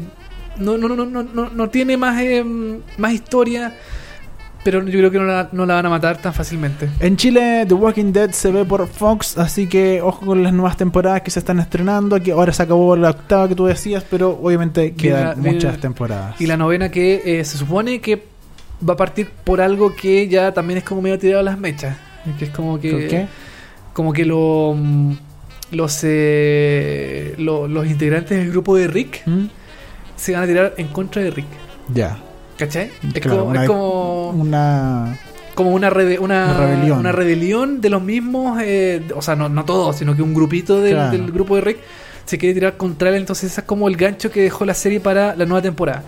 [0.58, 2.44] no, no, no, no, no, no, tiene más, eh,
[2.98, 3.74] más historia,
[4.64, 6.88] pero yo creo que no la, no la van a matar tan fácilmente.
[7.00, 10.78] En Chile, The Walking Dead se ve por Fox, así que ojo con las nuevas
[10.78, 12.22] temporadas que se están estrenando.
[12.22, 16.40] Que ahora se acabó la octava que tú decías, pero obviamente quedan la- muchas temporadas.
[16.40, 18.22] Y la novena que eh, se supone que
[18.88, 21.98] va a partir por algo que ya también es como medio tirado a las mechas.
[22.38, 22.92] Que es como que.
[22.92, 23.28] ¿Por qué?
[23.94, 25.14] Como que lo, mm,
[25.72, 29.46] los, eh, lo- los integrantes del grupo de Rick ¿Mm?
[30.16, 31.48] se van a tirar en contra de Rick.
[31.94, 32.18] Ya.
[32.58, 32.92] ¿Cachai?
[33.14, 35.18] Es, Claro, como, una- es como, Una.
[35.56, 37.00] como una, rebe- una, Una rebelión.
[37.00, 40.80] una rebelión de los mismos, eh, o sea, no, no todos, sino que un grupito
[40.82, 41.12] del, Claro.
[41.12, 41.80] del grupo de Rick
[42.26, 43.16] se quiere tirar contra él.
[43.16, 46.04] Entonces, ese es como el gancho que dejó la serie para la nueva temporada.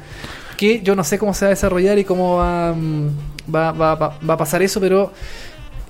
[0.63, 3.09] Que yo no sé cómo se va a desarrollar y cómo va, mm,
[3.53, 5.11] va, va- va- va a pasar eso, pero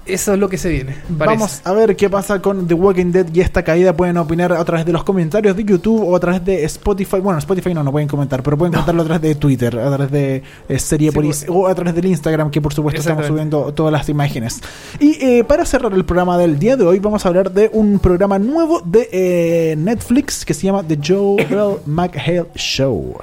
[0.06, 0.96] eso es lo que se viene.
[1.18, 1.38] parece.
[1.38, 3.96] Vamos a ver qué pasa con The Walking Dead y esta caída.
[3.96, 7.20] Pueden opinar a través de los comentarios de YouTube o a través de Spotify.
[7.20, 10.12] Bueno, Spotify no, no pueden comentar, pero pueden comentarlo a través de Twitter, a través
[10.12, 13.94] de eh, Seriepolis Sí, o a través del Instagram, que por supuesto estamos subiendo todas
[13.94, 14.60] las imágenes.
[15.00, 18.00] Y eh, para cerrar el programa del día de hoy, vamos a hablar de un
[18.00, 23.16] programa nuevo de eh, Netflix que se llama The Joel McHale Show.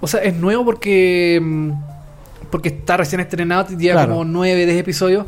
[0.00, 1.70] O sea, es nuevo porque mm,
[2.50, 4.12] porque está recién estrenado, Claro.
[4.12, 5.26] como 9, 10 episodios.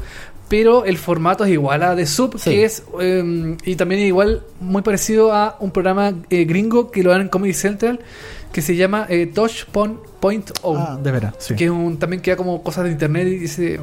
[0.48, 2.50] pero el formato es igual a The Sub, Sí.
[2.50, 7.04] que es, eh, y también es igual, muy parecido a un programa eh, gringo que
[7.04, 8.00] lo dan en Comedy Central,
[8.52, 11.54] que se llama eh, Touch Point O, Ah, de veras, sí.
[11.54, 13.78] que es un, también queda como cosas de internet y dice,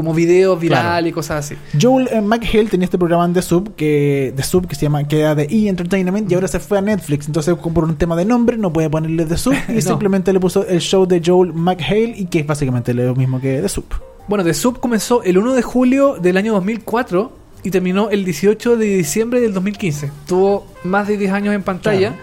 [0.00, 1.06] como videos viral Claro.
[1.06, 1.56] y cosas así.
[1.80, 5.06] Joel eh, McHale tenía este programa en The Sub que, The Sub que se llama
[5.06, 5.68] que era de E!
[5.68, 7.26] Entertainment y ahora se fue a Netflix.
[7.26, 9.80] Entonces, como por un tema de nombre, no puede ponerle The Sub y No.
[9.80, 13.60] simplemente le puso el show de Joel McHale y que es básicamente lo mismo que
[13.60, 13.84] The Sub.
[14.28, 17.32] Bueno, The Sub comenzó el 1 de julio del año 2004
[17.62, 20.10] y terminó el 18 de diciembre del 2015.
[20.26, 21.98] Tuvo más de 10 años en pantalla.
[22.10, 22.14] Claro.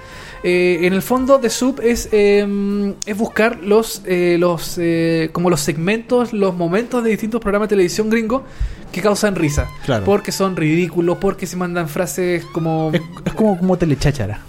[0.50, 5.50] Eh, en el fondo, The Sub es, eh, es buscar los, eh, los eh, como
[5.50, 8.46] los segmentos, los momentos de distintos programas de televisión gringo
[8.94, 9.68] que causan risa.
[9.84, 10.06] Claro.
[10.06, 12.92] Porque son ridículos, porque se mandan frases como...
[12.94, 14.40] Es, es como, como telechachara.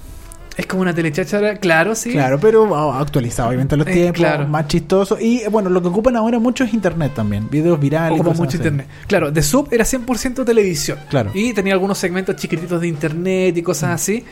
[0.59, 2.11] Es como una telechachara, claro, sí.
[2.11, 4.49] Claro, pero ah, actualizado, obviamente, a los Eh, tiempos, claro.
[4.49, 5.17] más chistoso.
[5.19, 8.11] Y eh, bueno, lo que ocupan ahora mucho es internet también, videos virales.
[8.11, 8.57] y Ocupa cosas mucho así.
[8.59, 8.87] internet.
[9.07, 10.99] Claro, The Sub era 100% televisión.
[11.09, 11.31] Claro.
[11.33, 14.25] Y tenía algunos segmentos chiquititos de internet y cosas así.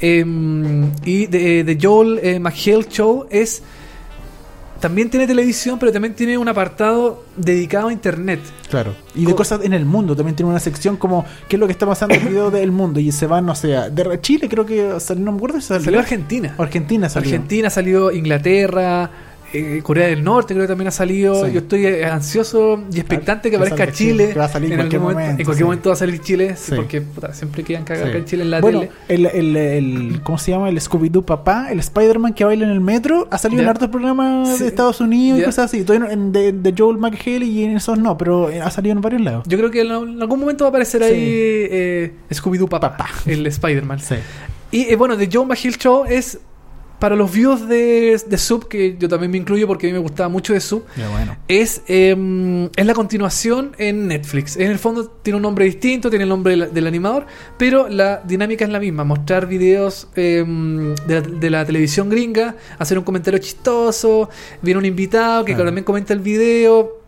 [0.00, 0.24] Eh,
[1.04, 3.62] y de, de Joel eh, McHale Show es.
[4.80, 8.40] También tiene televisión, pero también tiene un apartado dedicado a internet.
[8.68, 8.94] Claro.
[9.14, 10.14] Y de Co- cosas en el mundo.
[10.14, 12.72] También tiene una sección como qué es lo que está pasando en el video del
[12.72, 13.00] mundo.
[13.00, 15.68] Y se van, no sé, a- de Chile creo que salió, no me acuerdo si
[15.68, 15.84] salió.
[15.84, 16.54] Salió Argentina.
[16.58, 17.28] Argentina salió.
[17.30, 19.10] Argentina salió Inglaterra.
[19.52, 21.44] Eh, Corea del Norte creo que también ha salido.
[21.46, 21.52] Sí.
[21.52, 24.30] Yo estoy eh, ansioso y expectante que aparezca Chile.
[24.32, 25.64] Que va a salir en cualquier momento, En cualquier sí.
[25.64, 26.56] momento va a salir Chile.
[26.56, 26.72] sí.
[26.76, 28.92] Porque puta, siempre quedan cagar acá en Chile en la bueno, tele.
[29.08, 30.68] el, el, el- ¿cómo se llama?
[30.68, 34.58] El Scooby-Doo papá, el Spider-Man que baila en el metro, ha salido en hartos programas
[34.58, 35.84] de Estados Unidos y cosas así.
[35.84, 39.00] Todavía en, de, de Joel McHale y en esos no, pero eh, ha salido en
[39.00, 39.44] varios lados.
[39.48, 43.10] Yo creo que en en algún momento va a aparecer ahí eh, Scooby-Doo Papá, Papá.
[43.26, 43.98] el Spider-Man.
[44.70, 46.38] Y eh, bueno, The Joe McHale Show es
[46.98, 49.98] para los views de, de Sub, que yo también me incluyo porque a mí me
[49.98, 50.84] gustaba mucho de Sub.
[51.12, 51.36] Bueno.
[51.46, 54.56] Es, eh, es la continuación en Netflix.
[54.56, 57.26] En el fondo tiene un nombre distinto, tiene el nombre del, del animador,
[57.58, 59.04] pero la dinámica es la misma.
[59.04, 60.42] Mostrar videos eh,
[61.06, 64.30] de, la, de la televisión gringa, hacer un comentario chistoso,
[64.62, 65.66] viene un invitado que Claro.
[65.68, 67.04] también comenta el video.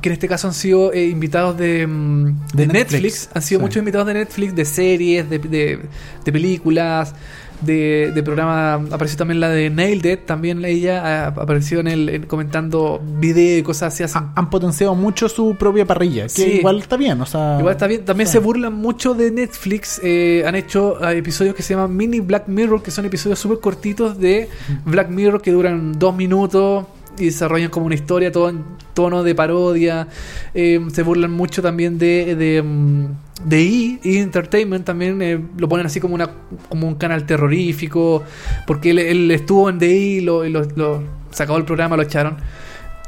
[0.00, 2.72] Que en este caso han sido eh, invitados de, De de Netflix.
[2.72, 3.28] Netflix.
[3.34, 3.62] Han sido Sí.
[3.62, 5.80] muchos invitados de Netflix, de series, de, de-
[6.24, 7.14] de películas,
[7.62, 8.74] de, de programa.
[8.90, 13.62] Apareció también la de Nailed It, también ella apareció en el en- comentando video y
[13.62, 14.02] cosas así.
[14.18, 16.50] Ha- han potenciado mucho su propia parrilla, que Sí.
[16.58, 17.56] igual está bien, o sea...
[17.58, 18.04] Igual está bien.
[18.04, 20.00] También se burlan mucho de Netflix.
[20.02, 23.58] eh, han hecho ah, episodios que se llaman Mini Black Mirror, que son episodios súper
[23.60, 24.48] cortitos de
[24.84, 26.84] Black Mirror que duran dos minutos
[27.18, 30.08] y desarrollan como una historia, todo en tono de parodia.
[30.54, 33.06] Eh, se burlan mucho también de, de, mm,
[33.44, 34.00] de E!
[34.04, 34.18] E!
[34.20, 36.30] Entertainment también eh, lo ponen así como una
[36.68, 38.22] como un canal terrorífico
[38.66, 39.96] porque él, él estuvo en The E!
[39.98, 41.02] y lo, lo-
[41.38, 42.36] acabó el programa, lo echaron.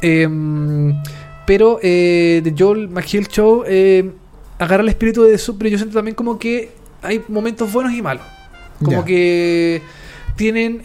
[0.02, 0.28] Eh,
[1.46, 4.11] pero eh, The Joel McHale Show eh,
[4.59, 6.70] agarra el espíritu de Sub, pero yo siento también como que
[7.02, 8.24] hay momentos buenos y malos.
[8.82, 9.82] Como que
[10.36, 10.80] tienen.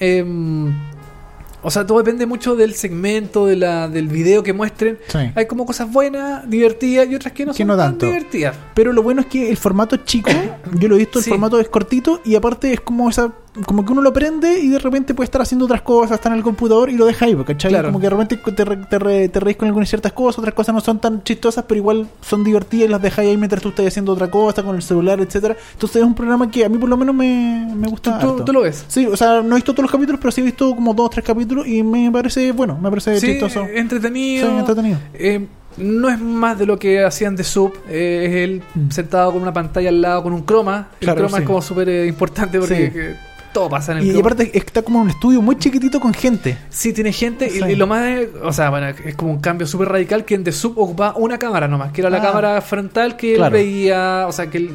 [1.62, 4.98] O sea, todo depende mucho del segmento, de la, del video que muestren.
[5.08, 5.20] Sí.
[5.36, 8.06] Hay como cosas buenas, divertidas y otras que no Que son no tan tanto.
[8.06, 8.56] divertidas.
[8.74, 10.30] Pero lo bueno es que el formato es chico,
[10.80, 11.30] yo lo he visto, el Sí.
[11.30, 13.32] formato es cortito y aparte es como esa
[13.66, 16.36] como que uno lo prende y de repente puede estar haciendo otras cosas, está en
[16.36, 17.70] el computador y lo deja ahí, ¿cachai?
[17.72, 17.88] Claro.
[17.90, 20.54] Como que de repente te, re- te, re- te reís con algunas ciertas cosas, otras
[20.54, 23.70] cosas no son tan chistosas, pero igual son divertidas y las dejáis ahí mientras tú
[23.70, 26.78] estás haciendo otra cosa, con el celular, etcétera Entonces es un programa que a mí
[26.78, 28.20] por lo menos me, me ¿Tú, gusta.
[28.20, 28.44] tú- harto.
[28.46, 28.86] tú lo ves?
[28.88, 31.08] Sí, o sea, no he visto todos los capítulos, pero sí he visto como dos
[31.08, 33.66] o tres capítulos y me parece bueno, me parece Sí, chistoso.
[33.74, 34.48] entretenido.
[34.50, 34.98] Sí, entretenido.
[35.14, 35.46] Eh,
[35.78, 37.72] no es más de lo que hacían de Sub.
[37.88, 38.90] eh, es él Mm.
[38.92, 40.90] sentado con una pantalla al lado con un croma.
[41.00, 41.44] El Claro, croma sí.
[41.44, 43.29] es como súper eh, importante porque Sí.
[43.54, 46.58] Todo pasa en el Y, aparte está como un estudio muy chiquitito con gente.
[46.70, 47.48] Sí, tiene gente.
[47.48, 47.64] y- Sí.
[47.70, 48.20] Y, lo más.
[48.44, 51.38] O sea, bueno, es como un cambio súper radical que en The Sub ocupaba una
[51.40, 52.22] cámara nomás, que era la Ah.
[52.22, 53.56] cámara frontal que Claro.
[53.58, 54.26] él veía.
[54.28, 54.72] O sea, que él.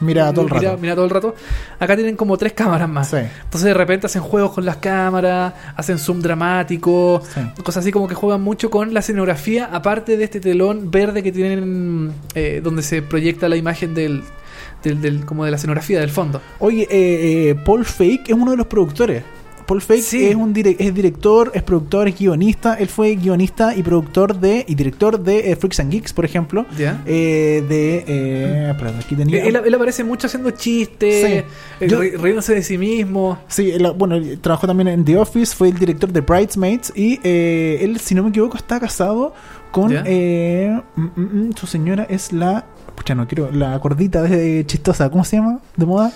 [0.00, 0.78] Mira todo el mira- rato.
[0.82, 1.34] mira todo el rato.
[1.78, 3.08] Acá tienen como tres cámaras más.
[3.10, 3.16] Sí.
[3.16, 7.40] Entonces de repente hacen juegos con las cámaras, hacen zoom dramático, Sí.
[7.62, 11.32] cosas así como que juegan mucho con la escenografía, aparte de este telón verde que
[11.32, 14.22] tienen eh, donde se proyecta la imagen del,
[14.84, 16.40] del, del- como de la escenografía del fondo.
[16.60, 19.22] Oye, eh, eh, Paul Fake es uno de los productores.
[19.66, 20.26] Paul Fake Sí.
[20.26, 22.74] es un dire- es director, es productor, es guionista.
[22.74, 26.66] Él fue guionista y productor de y director de eh, Freaks and Geeks, por ejemplo.
[26.76, 27.02] ¿Ya?
[27.06, 29.42] Eh, de eh, espérate, aquí tenía.
[29.42, 31.44] Él, él aparece mucho haciendo chistes,
[31.80, 31.86] Sí.
[31.86, 33.38] Yo- riéndose de sí mismo.
[33.48, 37.18] Sí, él, bueno, él trabajó también en The Office, fue el director de Bridesmaids y
[37.24, 39.32] él, si no me equivoco, está casado
[39.70, 40.02] con ¿Ya?
[40.06, 45.10] eh, mm, mm, mm, su señora es la, pucha, no quiero, la gordita de chistosa,
[45.10, 45.60] ¿cómo se llama?
[45.76, 46.12] De moda.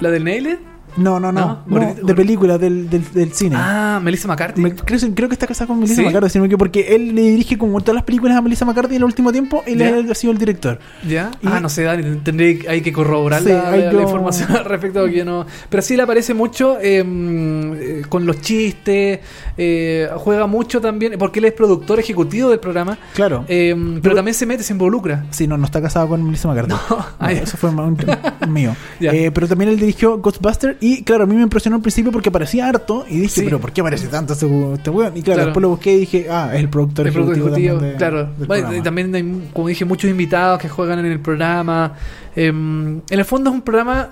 [0.00, 0.58] ¿La del Nailed?
[0.96, 1.40] No, no, no.
[1.40, 1.62] ¿No?
[1.66, 3.56] no, Gordito- de película, del, del, del cine.
[3.58, 4.60] Ah, Melissa McCarthy.
[4.60, 6.04] Me- creo, creo que está casado con Melissa ¿Sí?
[6.06, 8.64] McCarthy, si no me equivoco, porque él le dirige como todas las películas a Melissa
[8.64, 9.80] McCarthy en el último tiempo, él
[10.10, 10.78] ha sido el director.
[11.08, 11.30] ¿Ya?
[11.44, 14.52] Ah, no sé, Dani, tendré hay que corroborar Sí, la, hay la- que- la información
[14.56, 15.46] al respecto yo no.
[15.68, 19.20] Pero sí le aparece mucho eh, eh, con los chistes,
[19.56, 23.44] eh, juega mucho también, porque él es productor ejecutivo del programa, Claro.
[23.48, 25.24] eh, pero también se mete, se involucra.
[25.30, 26.74] Sí, no, no está casado con Melissa McCarthy.
[27.20, 27.96] No, eso fue un-
[28.48, 28.74] mío.
[29.00, 32.30] Eh, pero también él dirigió Ghostbuster y claro, a mí me impresionó al principio porque
[32.30, 33.40] parecía harto y dije, Sí.
[33.44, 35.16] pero ¿por qué aparece tanto este, este weón?
[35.16, 35.44] Y claro, Claro.
[35.46, 38.16] después lo busqué y dije, ah, es el productor El ejecutivo, ejecutivo, también de- claro.
[38.18, 38.76] del Bueno, programa.
[38.76, 41.94] y también hay, como dije, muchos invitados que juegan en el programa.
[42.36, 44.10] Eh, en el fondo es un programa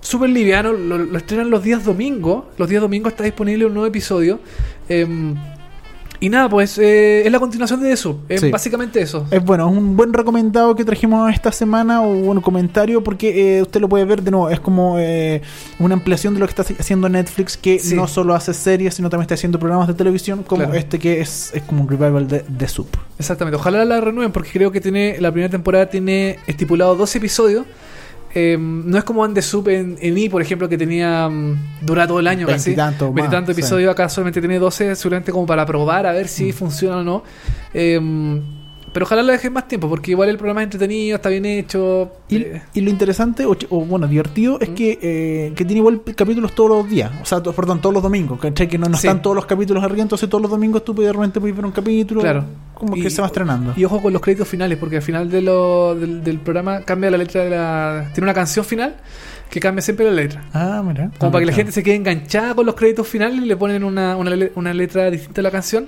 [0.00, 2.44] súper liviano, lo, lo estrenan los días domingos.
[2.58, 4.40] Los días domingos está disponible un nuevo episodio.
[4.88, 5.06] Eh,
[6.20, 8.20] y nada, pues eh, es la continuación de eso.
[8.28, 8.50] Es Sí.
[8.50, 9.26] básicamente eso.
[9.30, 13.62] Es bueno, es un buen recomendado que trajimos esta semana o un comentario porque eh,
[13.62, 14.48] usted lo puede ver de nuevo.
[14.50, 15.42] Es como eh,
[15.78, 17.94] una ampliación de lo que está haciendo Netflix que Sí.
[17.94, 20.78] no solo hace series, sino también está haciendo programas de televisión como Claro.
[20.78, 22.88] este que es, es como un revival de, de Soup.
[23.18, 23.56] Exactamente.
[23.56, 27.64] Ojalá la renueven porque creo que tiene la primera temporada tiene estipulado 12 episodios.
[28.38, 31.84] Eh, no es como And the Soup en, en E, por ejemplo, que tenía mm,
[31.86, 32.76] dura todo el año casi.
[32.76, 33.60] Más, Veintitantos sí.
[33.62, 33.90] episodios.
[33.90, 36.28] Acá solamente tiene 12, seguramente como para probar a ver Mm.
[36.28, 37.22] si funciona o no.
[37.72, 37.98] Eh,
[38.96, 42.12] pero ojalá lo dejen más tiempo porque igual el programa es entretenido, está bien hecho.
[42.30, 44.74] Y, eh, y lo interesante, o, o bueno, divertido, es Mm.
[44.74, 47.10] que, eh, que tiene igual capítulos todos los días.
[47.20, 48.40] O sea, perdón, todos los domingos.
[48.40, 48.66] ¿cachai?
[48.68, 49.06] Que no, no Sí.
[49.06, 51.72] están todos los capítulos arriba, entonces todos los domingos tú puedes, realmente puedes ver un
[51.72, 52.22] capítulo.
[52.22, 52.44] Claro.
[52.72, 53.74] Como Y- que se va estrenando.
[53.76, 57.10] Y ojo con los créditos finales, porque al final de lo- del, del programa cambia
[57.10, 58.10] la letra de la.
[58.14, 58.96] Tiene una canción final
[59.50, 60.42] que cambia siempre la letra.
[60.54, 61.10] ah, mira.
[61.18, 63.56] Como Ah, para que la gente se quede enganchada con los créditos finales y le
[63.58, 65.86] ponen una, una, una letra distinta a la canción.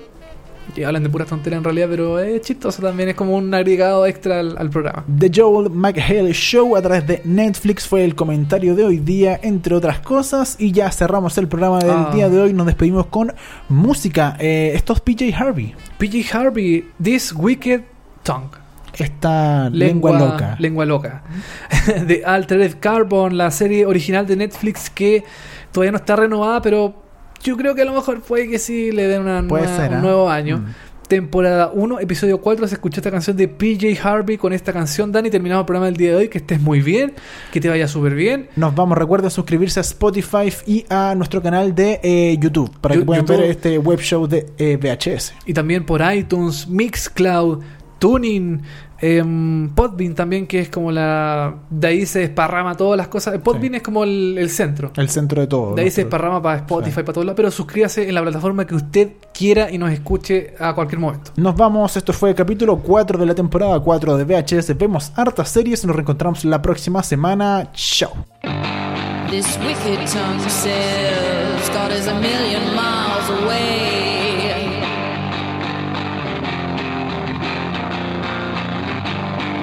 [0.76, 4.06] Y hablan de pura tontería en realidad, pero es chistoso también, es como un agregado
[4.06, 5.04] extra al, al programa.
[5.18, 9.74] The Joel McHale Show a través de Netflix fue el comentario de hoy día, entre
[9.74, 10.56] otras cosas.
[10.58, 12.10] Y ya cerramos el programa del Ah.
[12.14, 12.52] día de hoy.
[12.52, 13.32] Nos despedimos con
[13.68, 14.36] música.
[14.38, 15.74] Eh, esto es PJ Harvey.
[15.98, 17.82] PJ Harvey, This Wicked
[18.22, 18.50] Tongue.
[18.96, 20.56] Esta lengua, loca.
[20.58, 21.22] Lengua loca.
[22.06, 25.24] de Altered Carbon, la serie original de Netflix que
[25.72, 26.94] todavía no está renovada, pero
[27.42, 29.90] yo creo que a lo mejor puede que sí le den una Puede nueva- ser,
[29.90, 30.00] un ¿ah?
[30.00, 30.58] nuevo año.
[30.58, 30.66] Mm.
[31.08, 35.10] Temporada 1, episodio 4, se escuchó esta canción de PJ Harvey con esta canción.
[35.10, 36.28] Dani, terminamos el programa del día de hoy.
[36.28, 37.14] Que estés muy bien,
[37.50, 38.50] que te vaya súper bien.
[38.56, 43.00] Nos vamos, recuerden suscribirse a Spotify y a nuestro canal de eh, YouTube para que
[43.06, 43.40] puedan YouTube.
[43.40, 45.32] ver este web show de eh, VHS.
[45.46, 47.60] Y también por iTunes, Mixcloud,
[47.98, 48.60] Tuning,
[49.00, 51.54] em, Podbean también, que es como la.
[51.70, 53.38] De ahí se desparrama todas las cosas.
[53.38, 53.76] Podbean Sí.
[53.76, 54.92] es como el, el centro.
[54.96, 55.74] El centro de todo.
[55.74, 57.02] De ahí se desparrama para Spotify, Sí.
[57.02, 57.36] para todos lados.
[57.36, 61.30] Pero suscríbase en la plataforma que usted quiera y nos escuche a cualquier momento.
[61.36, 64.74] Nos vamos, esto fue el capítulo 4 de la temporada 4 de VHS.
[64.76, 67.70] Vemos hartas series, nos reencontramos la próxima semana.
[67.74, 68.12] Chao.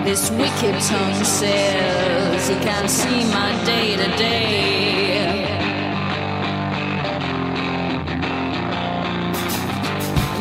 [0.05, 5.45] This wicked tongue says he can't see my day to day.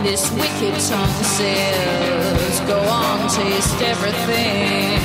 [0.02, 5.00] This wicked tongue says go on, taste everything.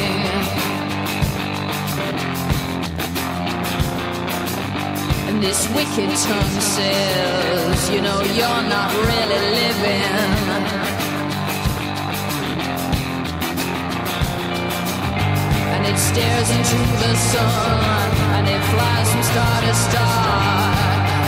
[5.30, 10.89] And this wicked tongue says, you know, you're not really living.
[15.90, 20.74] It stares into the sun, and it flies from star to star,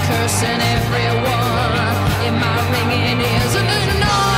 [0.08, 1.96] cursing everyone
[2.28, 3.56] in my ringing ears.
[3.56, 4.31] And the noise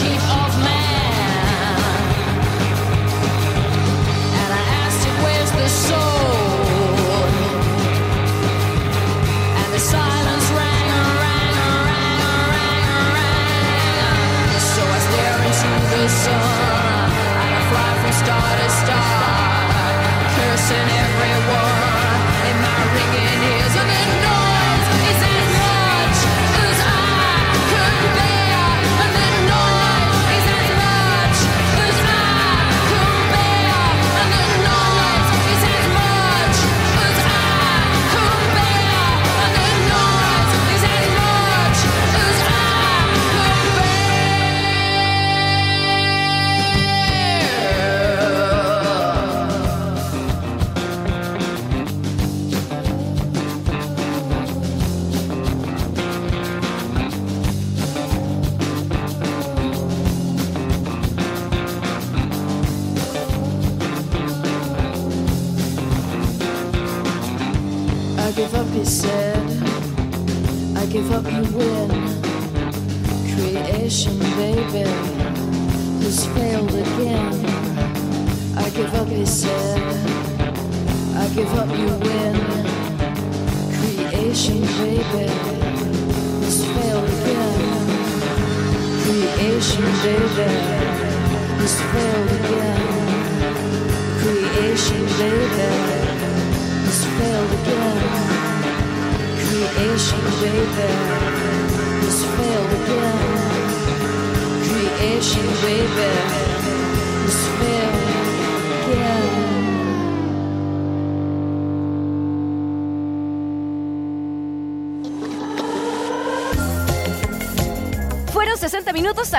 [0.00, 0.29] she